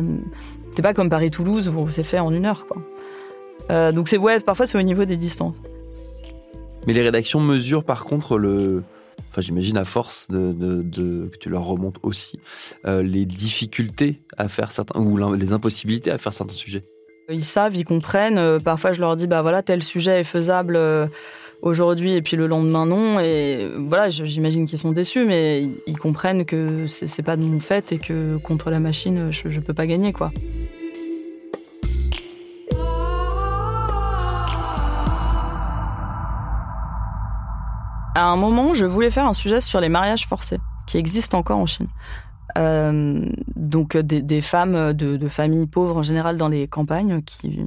pas 0.81 0.93
comme 0.93 1.09
Paris-Toulouse 1.09 1.69
où 1.69 1.89
c'est 1.89 2.03
fait 2.03 2.19
en 2.19 2.31
une 2.31 2.45
heure, 2.45 2.67
quoi. 2.67 2.81
Euh, 3.71 3.91
donc, 3.91 4.07
c'est, 4.07 4.17
ouais, 4.17 4.39
parfois, 4.39 4.65
c'est 4.65 4.77
au 4.77 4.83
niveau 4.83 5.05
des 5.05 5.17
distances. 5.17 5.57
Mais 6.85 6.93
les 6.93 7.01
rédactions 7.01 7.39
mesurent 7.39 7.85
par 7.85 8.05
contre 8.05 8.37
le, 8.37 8.83
enfin 9.33 9.41
j'imagine 9.41 9.77
à 9.77 9.85
force 9.85 10.27
que 10.29 11.37
tu 11.37 11.49
leur 11.49 11.65
remontes 11.65 11.97
aussi 12.03 12.39
euh, 12.85 13.01
les 13.01 13.25
difficultés 13.25 14.21
à 14.37 14.47
faire 14.47 14.71
certains 14.71 14.99
ou 14.99 15.33
les 15.33 15.53
impossibilités 15.53 16.11
à 16.11 16.19
faire 16.19 16.33
certains 16.33 16.53
sujets. 16.53 16.83
Ils 17.29 17.43
savent, 17.43 17.75
ils 17.75 17.85
comprennent. 17.85 18.37
Euh, 18.37 18.59
parfois, 18.59 18.91
je 18.91 18.99
leur 18.99 19.15
dis 19.15 19.25
bah 19.25 19.41
voilà 19.41 19.63
tel 19.63 19.81
sujet 19.81 20.19
est 20.19 20.23
faisable 20.23 20.75
euh, 20.75 21.07
aujourd'hui 21.63 22.13
et 22.13 22.21
puis 22.21 22.37
le 22.37 22.45
lendemain 22.45 22.85
non 22.85 23.19
et 23.19 23.71
voilà 23.75 24.09
j'imagine 24.09 24.67
qu'ils 24.67 24.79
sont 24.79 24.91
déçus 24.91 25.25
mais 25.25 25.63
ils 25.87 25.97
comprennent 25.97 26.45
que 26.45 26.85
c'est 26.87 27.23
pas 27.23 27.37
de 27.37 27.43
mon 27.43 27.59
fait 27.59 27.91
et 27.91 27.97
que 27.97 28.37
contre 28.37 28.69
la 28.69 28.79
machine 28.79 29.31
je, 29.31 29.47
je 29.47 29.59
peux 29.61 29.73
pas 29.73 29.87
gagner 29.87 30.13
quoi. 30.13 30.31
À 38.15 38.25
un 38.25 38.35
moment, 38.35 38.73
je 38.73 38.85
voulais 38.85 39.09
faire 39.09 39.25
un 39.25 39.33
sujet 39.33 39.59
sur 39.59 39.79
les 39.79 39.89
mariages 39.89 40.27
forcés, 40.27 40.59
qui 40.85 40.97
existent 40.97 41.37
encore 41.37 41.57
en 41.57 41.65
Chine. 41.65 41.87
Euh, 42.57 43.27
donc 43.55 43.97
des, 43.97 44.41
femmes 44.41 44.93
de, 44.93 45.27
familles 45.27 45.65
pauvres 45.65 45.97
en 45.97 46.03
général 46.03 46.37
dans 46.37 46.49
les 46.49 46.67
campagnes 46.67 47.23
qui, 47.23 47.59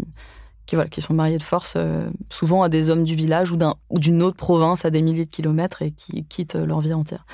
voilà, 0.73 0.89
qui 0.89 1.01
sont 1.01 1.15
mariées 1.15 1.39
de 1.39 1.43
force, 1.43 1.75
euh, 1.77 2.09
souvent 2.31 2.63
à 2.63 2.69
des 2.69 2.91
hommes 2.91 3.03
du 3.03 3.17
village 3.17 3.51
ou 3.51 3.59
d'une 3.99 4.23
autre 4.23 4.37
province 4.37 4.85
à 4.85 4.91
des 4.91 5.03
milliers 5.03 5.25
de 5.25 5.31
kilomètres 5.31 5.83
et 5.83 5.91
qui 5.91 6.25
quittent 6.25 6.55
leur 6.55 6.81
vie 6.81 6.95
entière. 6.95 7.27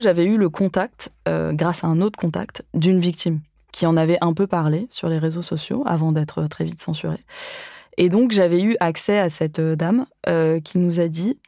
J'avais 0.00 0.24
eu 0.24 0.36
le 0.36 0.50
contact, 0.50 1.10
euh, 1.26 1.52
grâce 1.52 1.84
à 1.84 1.86
un 1.86 2.02
autre 2.02 2.18
contact, 2.18 2.66
d'une 2.74 3.00
victime 3.00 3.40
qui 3.72 3.86
en 3.86 3.96
avait 3.96 4.18
un 4.20 4.34
peu 4.34 4.46
parlé 4.46 4.86
sur 4.90 5.08
les 5.08 5.18
réseaux 5.18 5.42
sociaux 5.42 5.82
avant 5.86 6.12
d'être 6.12 6.46
très 6.48 6.64
vite 6.64 6.80
censurée. 6.80 7.24
Et 7.96 8.10
donc 8.10 8.30
j'avais 8.30 8.60
eu 8.60 8.76
accès 8.80 9.18
à 9.18 9.28
cette 9.28 9.60
dame 9.60 10.06
qui 10.64 10.78
nous 10.78 11.00
a 11.00 11.08
dit 11.08 11.38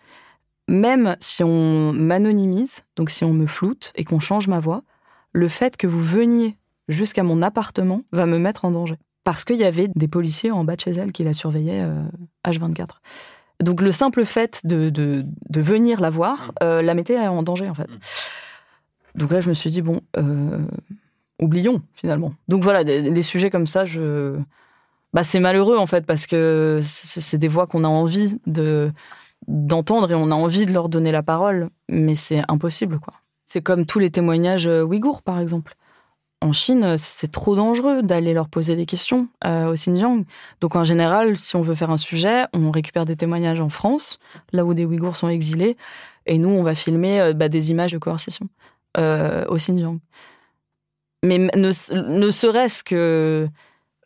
même 0.71 1.17
si 1.19 1.43
on 1.43 1.93
m'anonymise, 1.93 2.85
donc 2.95 3.11
si 3.11 3.25
on 3.25 3.33
me 3.33 3.47
floute 3.47 3.93
et 3.97 4.05
qu'on 4.05 4.21
change 4.21 4.47
ma 4.47 4.61
voix, 4.61 4.83
le 5.33 5.49
fait 5.49 5.77
que 5.77 5.89
vous 5.89 6.03
veniez 6.03 6.57
jusqu'à 6.89 7.25
mon 7.25 7.43
appartement 7.43 8.03
va 8.13 8.25
me 8.25 8.39
mettre 8.39 8.65
en 8.65 8.71
danger. 8.71 8.95
Parce 9.25 9.45
qu'il 9.45 9.57
y 9.57 9.65
avait 9.65 9.89
des 9.89 10.09
policiers 10.09 10.53
en 10.53 10.65
bas 10.65 10.77
de 10.77 10.81
chez 10.81 10.93
elle 10.93 11.13
qui 11.13 11.25
la 11.25 11.33
surveillaient 11.33 11.85
H24. 12.47 12.81
Euh, 12.81 12.85
donc 13.65 13.83
le 13.83 13.91
simple 13.93 14.25
fait 14.25 14.61
de, 14.65 15.25
venir 15.55 16.01
la 16.01 16.09
voir 16.09 16.49
mmh. 16.49 16.65
euh, 16.65 16.83
la 16.83 16.95
mettait 16.95 17.19
en 17.19 17.43
danger 17.43 17.69
en 17.69 17.75
fait. 17.75 17.91
Mmh. 17.91 17.99
Donc 19.17 19.33
là 19.33 19.41
je 19.41 19.49
me 19.49 19.55
suis 19.55 19.71
dit 19.71 19.83
bon, 19.83 20.01
euh, 20.17 20.65
oublions 21.41 21.83
finalement. 21.95 22.33
Donc 22.47 22.63
voilà, 22.63 22.85
des, 22.85 23.23
sujets 23.23 23.51
comme 23.51 23.67
ça, 23.67 23.85
je... 23.85 24.39
bah, 25.13 25.25
c'est 25.25 25.41
malheureux 25.41 25.77
en 25.77 25.87
fait 25.87 26.07
parce 26.07 26.27
que 26.27 26.79
c'est 26.83 27.39
des 27.39 27.49
voix 27.49 27.67
qu'on 27.67 27.83
a 27.83 27.89
envie 27.89 28.39
de 28.47 28.93
d'entendre 29.47 30.11
et 30.11 30.15
on 30.15 30.31
a 30.31 30.35
envie 30.35 30.67
de 30.67 30.73
leur 30.73 30.89
donner 30.89 31.13
la 31.13 31.23
parole, 31.23 31.71
mais 31.89 32.15
c'est 32.15 32.43
impossible, 32.49 32.99
quoi. 33.01 33.15
C'est 33.45 33.63
comme 33.63 33.85
tous 33.85 33.99
les 33.99 34.11
témoignages 34.11 34.69
euh, 34.69 34.85
ouïghours, 34.85 35.23
par 35.23 35.41
exemple. 35.41 35.75
En 36.41 36.53
Chine, 36.53 36.97
c'est 36.97 37.31
trop 37.31 37.57
dangereux 37.57 38.03
d'aller 38.03 38.33
leur 38.33 38.49
poser 38.49 38.77
des 38.77 38.87
questions 38.87 39.29
euh, 39.45 39.71
au 39.71 39.75
Xinjiang. 39.75 40.25
Donc 40.61 40.77
en 40.77 40.85
général, 40.85 41.37
si 41.37 41.57
on 41.57 41.63
veut 41.63 41.75
faire 41.75 41.91
un 41.91 41.97
sujet, 41.97 42.45
on 42.55 42.71
récupère 42.71 43.05
des 43.05 43.17
témoignages 43.17 43.61
en 43.61 43.69
France, 43.69 44.21
là 44.53 44.65
où 44.65 44.73
des 44.73 44.85
Ouïghours 44.85 45.17
sont 45.17 45.29
exilés, 45.29 45.77
et 46.27 46.39
nous, 46.39 46.51
on 46.51 46.63
va 46.63 46.77
filmer 46.77 47.21
euh, 47.21 47.33
bah, 47.33 47.49
des 47.49 47.73
images 47.73 47.93
de 47.93 47.99
coercition 47.99 48.49
au 48.97 49.57
Xinjiang. 49.57 49.99
Mais 51.25 51.39
ne, 51.39 51.71
serait-ce 52.31 52.83
que 52.83 53.49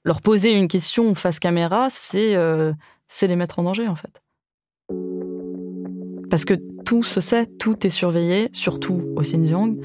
leur 0.04 0.20
poser 0.20 0.52
une 0.52 0.68
question 0.68 1.14
face 1.14 1.38
caméra, 1.38 1.88
c'est 1.90 2.34
les 2.34 3.36
mettre 3.36 3.58
en 3.58 3.62
danger, 3.62 3.88
en 3.88 3.96
fait. 3.96 4.23
Parce 6.30 6.44
que 6.44 6.54
tout 6.84 7.02
se 7.02 7.20
sait, 7.20 7.46
tout 7.46 7.87
est 7.87 7.90
surveillé, 7.90 8.48
surtout 8.52 9.02
au 9.16 9.20
Xinjiang. 9.20 9.76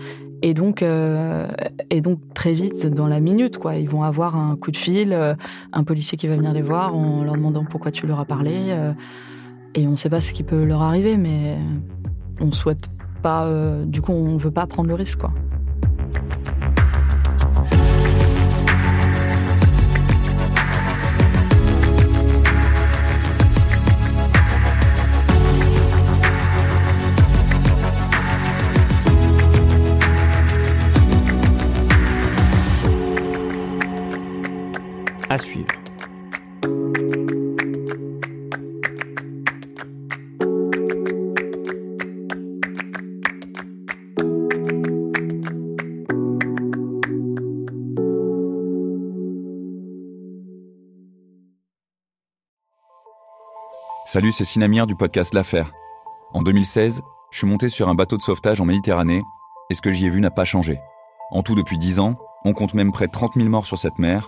Et 0.41 0.53
donc, 0.53 0.83
euh, 0.83 1.47
et 1.89 2.01
donc 2.01 2.19
très 2.33 2.53
vite, 2.53 2.87
dans 2.87 3.07
la 3.07 3.19
minute, 3.19 3.57
quoi, 3.57 3.75
ils 3.75 3.89
vont 3.89 4.03
avoir 4.03 4.37
un 4.37 4.55
coup 4.55 4.71
de 4.71 4.77
fil, 4.77 5.11
euh, 5.11 5.35
un 5.73 5.83
policier 5.83 6.17
qui 6.17 6.27
va 6.27 6.37
venir 6.37 6.53
les 6.53 6.61
voir 6.61 6.95
en 6.95 7.23
leur 7.23 7.35
demandant 7.35 7.65
pourquoi 7.65 7.91
tu 7.91 8.07
leur 8.07 8.19
as 8.19 8.25
parlé. 8.25 8.67
Euh, 8.69 8.93
et 9.75 9.85
on 9.85 9.91
ne 9.91 9.95
sait 9.95 10.09
pas 10.09 10.21
ce 10.21 10.31
qui 10.31 10.43
peut 10.43 10.63
leur 10.63 10.81
arriver, 10.81 11.17
mais 11.17 11.57
on 12.39 12.51
souhaite 12.51 12.87
pas. 13.21 13.49
du 13.85 14.01
coup, 14.01 14.13
on 14.13 14.37
veut 14.37 14.51
pas 14.51 14.65
prendre 14.65 14.87
le 14.87 14.95
risque, 14.95 15.19
quoi. 15.19 15.33
À 35.31 35.37
suivre. 35.37 35.67
Salut, 54.05 54.31
c'est 54.31 54.43
Sinamir 54.43 54.87
du 54.87 54.95
podcast 54.95 55.35
L'Affaire. 55.35 55.71
En 56.33 56.41
2016, 56.41 57.03
je 57.31 57.37
suis 57.37 57.45
monté 57.45 57.69
sur 57.69 57.87
un 57.87 57.93
bateau 57.93 58.17
de 58.17 58.23
sauvetage 58.23 58.59
en 58.59 58.65
Méditerranée 58.65 59.21
et 59.69 59.75
ce 59.75 59.83
que 59.83 59.91
j'y 59.91 60.07
ai 60.07 60.09
vu 60.09 60.21
n'a 60.21 60.31
pas 60.31 60.45
changé. 60.45 60.79
En 61.29 61.43
tout, 61.43 61.53
depuis 61.53 61.77
10 61.77 61.99
ans, 61.99 62.15
on 62.45 62.53
compte 62.53 62.73
même 62.73 62.91
près 62.91 63.05
de 63.05 63.11
30 63.11 63.35
000 63.35 63.47
morts 63.47 63.67
sur 63.67 63.77
cette 63.77 63.99
mer 63.99 64.27